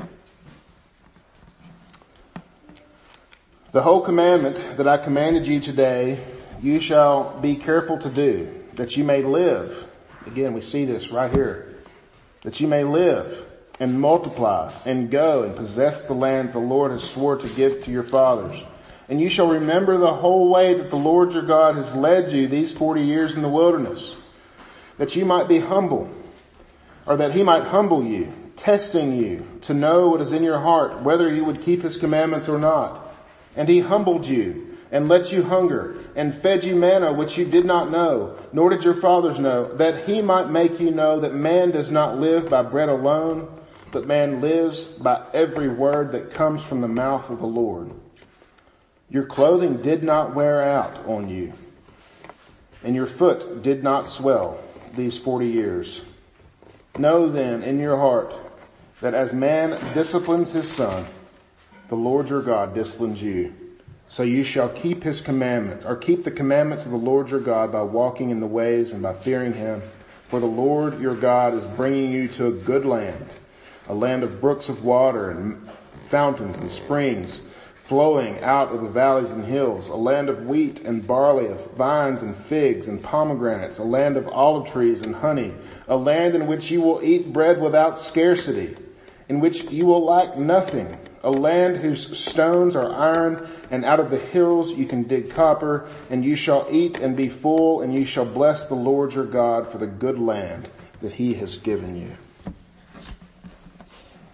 The 3.73 3.83
whole 3.83 4.01
commandment 4.01 4.79
that 4.79 4.89
I 4.89 4.97
commanded 4.97 5.47
you 5.47 5.61
today, 5.61 6.25
you 6.61 6.81
shall 6.81 7.39
be 7.41 7.57
careful 7.57 7.99
to 7.99 8.09
do, 8.09 8.65
that 8.75 8.97
you 8.97 9.05
may 9.05 9.23
live 9.23 9.87
Again, 10.27 10.53
we 10.53 10.61
see 10.61 10.85
this 10.85 11.11
right 11.11 11.33
here. 11.33 11.75
That 12.43 12.61
you 12.61 12.69
may 12.69 12.85
live 12.85 13.47
and 13.81 13.99
multiply 13.99 14.73
and 14.85 15.11
go 15.11 15.43
and 15.43 15.57
possess 15.57 16.07
the 16.07 16.13
land 16.13 16.53
the 16.53 16.59
Lord 16.59 16.93
has 16.93 17.03
swore 17.03 17.37
to 17.37 17.49
give 17.49 17.83
to 17.85 17.91
your 17.91 18.03
fathers. 18.03 18.63
And 19.09 19.21
you 19.21 19.29
shall 19.29 19.49
remember 19.49 19.99
the 19.99 20.15
whole 20.15 20.49
way 20.49 20.75
that 20.75 20.91
the 20.91 20.97
Lord 20.97 21.33
your 21.33 21.43
God 21.43 21.75
has 21.75 21.97
led 21.97 22.31
you 22.31 22.47
these 22.47 22.73
40 22.73 23.03
years 23.03 23.35
in 23.35 23.43
the 23.43 23.49
wilderness, 23.49 24.15
that 24.99 25.17
you 25.17 25.25
might 25.25 25.49
be 25.49 25.59
humble, 25.59 26.09
or 27.07 27.17
that 27.17 27.33
he 27.33 27.43
might 27.43 27.65
humble 27.65 28.05
you, 28.05 28.33
testing 28.55 29.17
you 29.17 29.45
to 29.63 29.75
know 29.75 30.11
what 30.11 30.21
is 30.21 30.33
in 30.33 30.43
your 30.43 30.61
heart, 30.61 31.01
whether 31.03 31.33
you 31.33 31.45
would 31.45 31.63
keep 31.63 31.83
his 31.83 31.97
commandments 31.97 32.49
or 32.49 32.59
not. 32.59 33.15
And 33.57 33.69
he 33.69 33.81
humbled 33.81 34.27
you 34.27 34.77
and 34.93 35.09
let 35.09 35.33
you 35.33 35.43
hunger 35.43 35.97
and 36.15 36.35
fed 36.35 36.65
you 36.65 36.77
manna 36.77 37.13
which 37.13 37.39
you 37.39 37.45
did 37.45 37.65
not 37.65 37.91
know, 37.91 38.37
nor 38.53 38.71
did 38.71 38.85
your 38.85 38.95
fathers 38.95 39.39
know, 39.39 39.73
that 39.77 40.07
he 40.07 40.21
might 40.21 40.51
make 40.51 40.79
you 40.79 40.91
know 40.91 41.21
that 41.21 41.35
man 41.35 41.71
does 41.71 41.91
not 41.91 42.19
live 42.19 42.51
by 42.51 42.63
bread 42.63 42.89
alone, 42.89 43.49
but 43.93 44.07
man 44.07 44.41
lives 44.41 44.85
by 44.85 45.25
every 45.33 45.69
word 45.69 46.13
that 46.13 46.35
comes 46.35 46.63
from 46.63 46.81
the 46.81 46.89
mouth 46.89 47.31
of 47.31 47.39
the 47.39 47.47
Lord. 47.47 47.91
Your 49.11 49.25
clothing 49.25 49.83
did 49.83 50.03
not 50.05 50.35
wear 50.35 50.63
out 50.63 51.07
on 51.07 51.29
you, 51.29 51.53
and 52.85 52.95
your 52.95 53.07
foot 53.07 53.63
did 53.63 53.83
not 53.83 54.09
swell 54.09 54.63
these 54.95 55.19
forty 55.19 55.49
years. 55.49 56.03
Know 56.99 57.29
then 57.29 57.63
in 57.63 57.79
your 57.79 57.97
heart 57.97 58.35
that 59.01 59.15
as 59.15 59.33
man 59.33 59.71
disciplines 59.95 60.53
his 60.53 60.71
son, 60.71 61.07
the 61.89 61.97
Lord 61.97 62.29
your 62.29 62.43
God 62.43 62.75
disciplines 62.75 63.23
you. 63.23 63.55
So 64.09 64.23
you 64.25 64.43
shall 64.43 64.69
keep 64.69 65.05
his 65.05 65.21
commandment, 65.21 65.85
or 65.85 65.97
keep 65.97 66.25
the 66.25 66.31
commandments 66.31 66.85
of 66.85 66.91
the 66.91 66.97
Lord 66.97 67.31
your 67.31 67.41
God 67.41 67.71
by 67.71 67.83
walking 67.83 68.31
in 68.31 68.41
the 68.41 68.47
ways 68.47 68.93
and 68.93 69.03
by 69.03 69.15
fearing 69.15 69.53
him. 69.53 69.83
For 70.29 70.41
the 70.41 70.47
Lord 70.47 71.01
your 71.01 71.15
God 71.15 71.55
is 71.55 71.65
bringing 71.65 72.11
you 72.11 72.29
to 72.29 72.47
a 72.47 72.53
good 72.53 72.85
land, 72.85 73.27
a 73.91 73.95
land 73.95 74.23
of 74.23 74.41
brooks 74.41 74.69
of 74.69 74.85
water 74.85 75.31
and 75.31 75.69
fountains 76.05 76.57
and 76.59 76.71
springs, 76.71 77.41
flowing 77.83 78.41
out 78.41 78.73
of 78.73 78.83
the 78.83 78.89
valleys 78.89 79.33
and 79.33 79.45
hills, 79.45 79.89
a 79.89 79.97
land 79.97 80.29
of 80.29 80.47
wheat 80.47 80.81
and 80.83 81.05
barley, 81.05 81.49
of 81.49 81.73
vines 81.73 82.23
and 82.23 82.37
figs 82.37 82.87
and 82.87 83.03
pomegranates, 83.03 83.79
a 83.79 83.83
land 83.83 84.17
of 84.17 84.29
olive 84.29 84.71
trees 84.71 85.01
and 85.01 85.17
honey, 85.17 85.53
a 85.89 85.97
land 85.97 86.37
in 86.37 86.47
which 86.47 86.71
you 86.71 86.81
will 86.81 87.03
eat 87.03 87.33
bread 87.33 87.61
without 87.61 87.99
scarcity, 87.99 88.77
in 89.29 89.41
which 89.41 89.65
you 89.73 89.87
will 89.87 90.05
lack 90.05 90.39
nothing, 90.39 90.97
a 91.25 91.31
land 91.31 91.77
whose 91.77 92.17
stones 92.17 92.77
are 92.77 92.95
iron, 92.95 93.49
and 93.73 93.85
out 93.85 93.99
of 93.99 94.09
the 94.09 94.19
hills 94.19 94.73
you 94.73 94.87
can 94.87 95.03
dig 95.03 95.31
copper, 95.31 95.89
and 96.11 96.25
you 96.25 96.37
shall 96.37 96.65
eat 96.71 96.97
and 96.97 97.17
be 97.17 97.29
full, 97.29 97.81
and 97.81 97.93
you 97.93 98.05
shall 98.05 98.25
bless 98.25 98.67
the 98.67 98.75
Lord 98.77 99.15
your 99.15 99.27
God 99.27 99.67
for 99.67 99.79
the 99.79 99.89
good 99.89 100.21
land 100.21 100.69
that 101.03 101.15
he 101.15 101.35
has 101.35 101.59
given 101.59 101.97
you. 101.97 102.17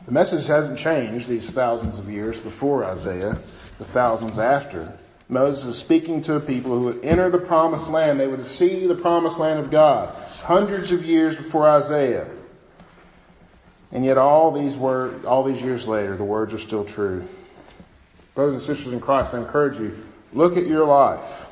The 0.07 0.13
message 0.13 0.47
hasn't 0.47 0.79
changed 0.79 1.29
these 1.29 1.51
thousands 1.51 1.99
of 1.99 2.09
years 2.09 2.39
before 2.39 2.85
Isaiah, 2.85 3.37
the 3.79 3.85
thousands 3.85 4.39
after. 4.39 4.97
Moses 5.29 5.65
is 5.65 5.79
speaking 5.79 6.23
to 6.23 6.37
a 6.37 6.41
people 6.41 6.79
who 6.79 6.85
would 6.85 7.05
enter 7.05 7.29
the 7.29 7.39
promised 7.39 7.91
land. 7.91 8.21
They 8.21 8.29
would 8.29 8.47
see 8.47 8.87
the 8.87 8.95
promised 8.95 9.41
land 9.41 9.59
of 9.59 9.69
God 9.69 10.15
hundreds 10.43 10.93
of 10.93 11.05
years 11.05 11.37
before 11.37 11.69
Isaiah. 11.69 12.29
And 13.91 14.05
yet 14.05 14.17
all 14.17 14.53
these 14.53 14.77
words, 14.77 15.25
all 15.25 15.43
these 15.43 15.61
years 15.61 15.89
later, 15.89 16.17
the 16.17 16.25
words 16.25 16.55
are 16.55 16.59
still 16.59 16.85
true. 16.85 17.27
Brothers 18.37 18.55
and 18.55 18.63
sisters 18.63 18.93
in 18.93 19.01
Christ, 19.01 19.35
I 19.35 19.39
encourage 19.39 19.81
you, 19.81 20.07
look 20.33 20.57
at 20.57 20.69
your 20.69 20.87
life. 20.87 21.47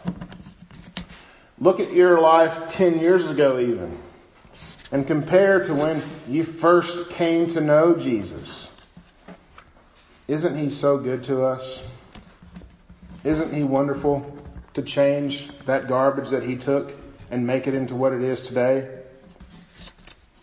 Look 1.58 1.80
at 1.80 1.92
your 1.92 2.20
life 2.20 2.68
10 2.68 3.00
years 3.00 3.26
ago 3.26 3.58
even. 3.58 3.98
And 4.94 5.04
compare 5.04 5.58
to 5.64 5.74
when 5.74 6.04
you 6.28 6.44
first 6.44 7.10
came 7.10 7.50
to 7.50 7.60
know 7.60 7.96
Jesus. 7.96 8.70
Isn't 10.28 10.56
he 10.56 10.70
so 10.70 10.98
good 10.98 11.24
to 11.24 11.42
us? 11.42 11.84
Isn't 13.24 13.52
he 13.52 13.64
wonderful 13.64 14.32
to 14.74 14.82
change 14.82 15.48
that 15.66 15.88
garbage 15.88 16.30
that 16.30 16.44
he 16.44 16.54
took 16.54 16.94
and 17.28 17.44
make 17.44 17.66
it 17.66 17.74
into 17.74 17.96
what 17.96 18.12
it 18.12 18.22
is 18.22 18.40
today? 18.40 19.00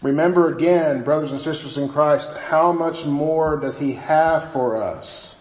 Remember 0.02 0.54
again, 0.54 1.06
brothers 1.06 1.32
and 1.32 1.40
sisters 1.40 1.78
in 1.78 1.88
Christ, 1.88 2.30
how 2.50 2.74
much 2.74 3.06
more 3.06 3.56
does 3.56 3.80
he 3.80 3.94
have 3.94 4.52
for 4.52 4.84
us? 4.84 5.34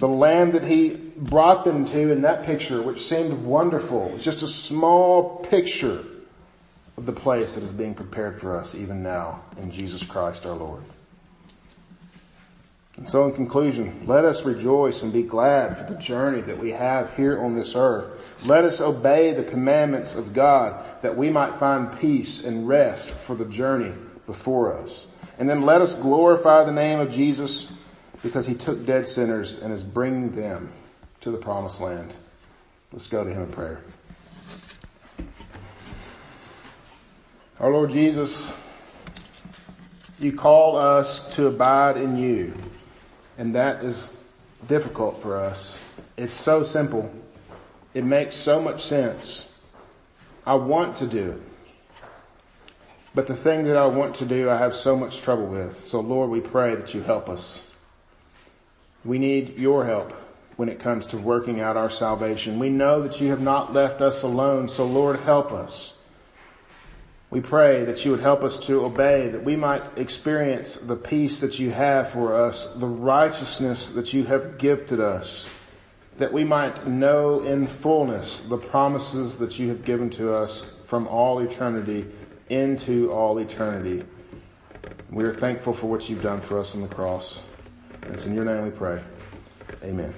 The 0.00 0.08
land 0.08 0.52
that 0.52 0.66
he 0.66 0.90
brought 1.16 1.64
them 1.64 1.86
to 1.86 2.12
in 2.12 2.20
that 2.22 2.42
picture, 2.42 2.82
which 2.82 3.00
seemed 3.00 3.42
wonderful, 3.42 4.08
is 4.08 4.22
just 4.22 4.42
a 4.42 4.48
small 4.48 5.38
picture 5.38 6.04
of 7.02 7.06
the 7.06 7.20
place 7.20 7.56
that 7.56 7.64
is 7.64 7.72
being 7.72 7.94
prepared 7.94 8.40
for 8.40 8.56
us 8.56 8.76
even 8.76 9.02
now 9.02 9.42
in 9.60 9.72
Jesus 9.72 10.04
Christ 10.04 10.46
our 10.46 10.54
Lord. 10.54 10.84
And 12.96 13.10
so 13.10 13.26
in 13.26 13.34
conclusion, 13.34 14.04
let 14.06 14.24
us 14.24 14.44
rejoice 14.44 15.02
and 15.02 15.12
be 15.12 15.24
glad 15.24 15.76
for 15.76 15.92
the 15.92 15.98
journey 15.98 16.42
that 16.42 16.58
we 16.58 16.70
have 16.70 17.16
here 17.16 17.42
on 17.42 17.56
this 17.56 17.74
earth. 17.74 18.46
Let 18.46 18.64
us 18.64 18.80
obey 18.80 19.32
the 19.32 19.42
commandments 19.42 20.14
of 20.14 20.32
God 20.32 20.84
that 21.02 21.16
we 21.16 21.28
might 21.28 21.58
find 21.58 21.98
peace 21.98 22.44
and 22.44 22.68
rest 22.68 23.10
for 23.10 23.34
the 23.34 23.46
journey 23.46 23.92
before 24.26 24.72
us. 24.78 25.08
And 25.40 25.50
then 25.50 25.62
let 25.62 25.80
us 25.80 25.96
glorify 25.96 26.62
the 26.62 26.70
name 26.70 27.00
of 27.00 27.10
Jesus 27.10 27.76
because 28.22 28.46
he 28.46 28.54
took 28.54 28.86
dead 28.86 29.08
sinners 29.08 29.58
and 29.58 29.72
is 29.72 29.82
bringing 29.82 30.36
them 30.36 30.70
to 31.22 31.32
the 31.32 31.38
promised 31.38 31.80
land. 31.80 32.14
Let's 32.92 33.08
go 33.08 33.24
to 33.24 33.30
him 33.30 33.42
in 33.42 33.50
prayer. 33.50 33.80
Our 37.62 37.70
Lord 37.70 37.90
Jesus, 37.90 38.52
you 40.18 40.32
call 40.32 40.76
us 40.76 41.32
to 41.36 41.46
abide 41.46 41.96
in 41.96 42.16
you. 42.16 42.54
And 43.38 43.54
that 43.54 43.84
is 43.84 44.16
difficult 44.66 45.22
for 45.22 45.36
us. 45.36 45.80
It's 46.16 46.34
so 46.34 46.64
simple. 46.64 47.08
It 47.94 48.02
makes 48.02 48.34
so 48.34 48.60
much 48.60 48.82
sense. 48.82 49.48
I 50.44 50.54
want 50.54 50.96
to 50.96 51.06
do 51.06 51.30
it. 51.30 51.42
But 53.14 53.28
the 53.28 53.36
thing 53.36 53.62
that 53.66 53.76
I 53.76 53.86
want 53.86 54.16
to 54.16 54.24
do, 54.24 54.50
I 54.50 54.58
have 54.58 54.74
so 54.74 54.96
much 54.96 55.20
trouble 55.20 55.46
with. 55.46 55.78
So 55.78 56.00
Lord, 56.00 56.30
we 56.30 56.40
pray 56.40 56.74
that 56.74 56.94
you 56.94 57.02
help 57.02 57.28
us. 57.28 57.62
We 59.04 59.20
need 59.20 59.56
your 59.56 59.86
help 59.86 60.12
when 60.56 60.68
it 60.68 60.80
comes 60.80 61.06
to 61.08 61.16
working 61.16 61.60
out 61.60 61.76
our 61.76 61.90
salvation. 61.90 62.58
We 62.58 62.70
know 62.70 63.02
that 63.02 63.20
you 63.20 63.30
have 63.30 63.40
not 63.40 63.72
left 63.72 64.00
us 64.00 64.24
alone. 64.24 64.68
So 64.68 64.84
Lord, 64.84 65.20
help 65.20 65.52
us. 65.52 65.94
We 67.32 67.40
pray 67.40 67.86
that 67.86 68.04
you 68.04 68.10
would 68.10 68.20
help 68.20 68.44
us 68.44 68.58
to 68.66 68.84
obey, 68.84 69.28
that 69.28 69.42
we 69.42 69.56
might 69.56 69.96
experience 69.96 70.74
the 70.74 70.96
peace 70.96 71.40
that 71.40 71.58
you 71.58 71.70
have 71.70 72.10
for 72.10 72.36
us, 72.36 72.74
the 72.74 72.86
righteousness 72.86 73.92
that 73.92 74.12
you 74.12 74.24
have 74.24 74.58
gifted 74.58 75.00
us, 75.00 75.48
that 76.18 76.30
we 76.30 76.44
might 76.44 76.86
know 76.86 77.42
in 77.42 77.66
fullness 77.66 78.40
the 78.40 78.58
promises 78.58 79.38
that 79.38 79.58
you 79.58 79.70
have 79.70 79.82
given 79.82 80.10
to 80.10 80.34
us 80.34 80.78
from 80.84 81.08
all 81.08 81.38
eternity 81.38 82.04
into 82.50 83.10
all 83.10 83.38
eternity. 83.38 84.04
We 85.10 85.24
are 85.24 85.32
thankful 85.32 85.72
for 85.72 85.86
what 85.86 86.10
you've 86.10 86.22
done 86.22 86.42
for 86.42 86.58
us 86.58 86.74
on 86.74 86.82
the 86.82 86.88
cross. 86.88 87.40
And 88.02 88.12
it's 88.12 88.26
in 88.26 88.34
your 88.34 88.44
name 88.44 88.62
we 88.62 88.70
pray. 88.72 89.02
Amen. 89.82 90.12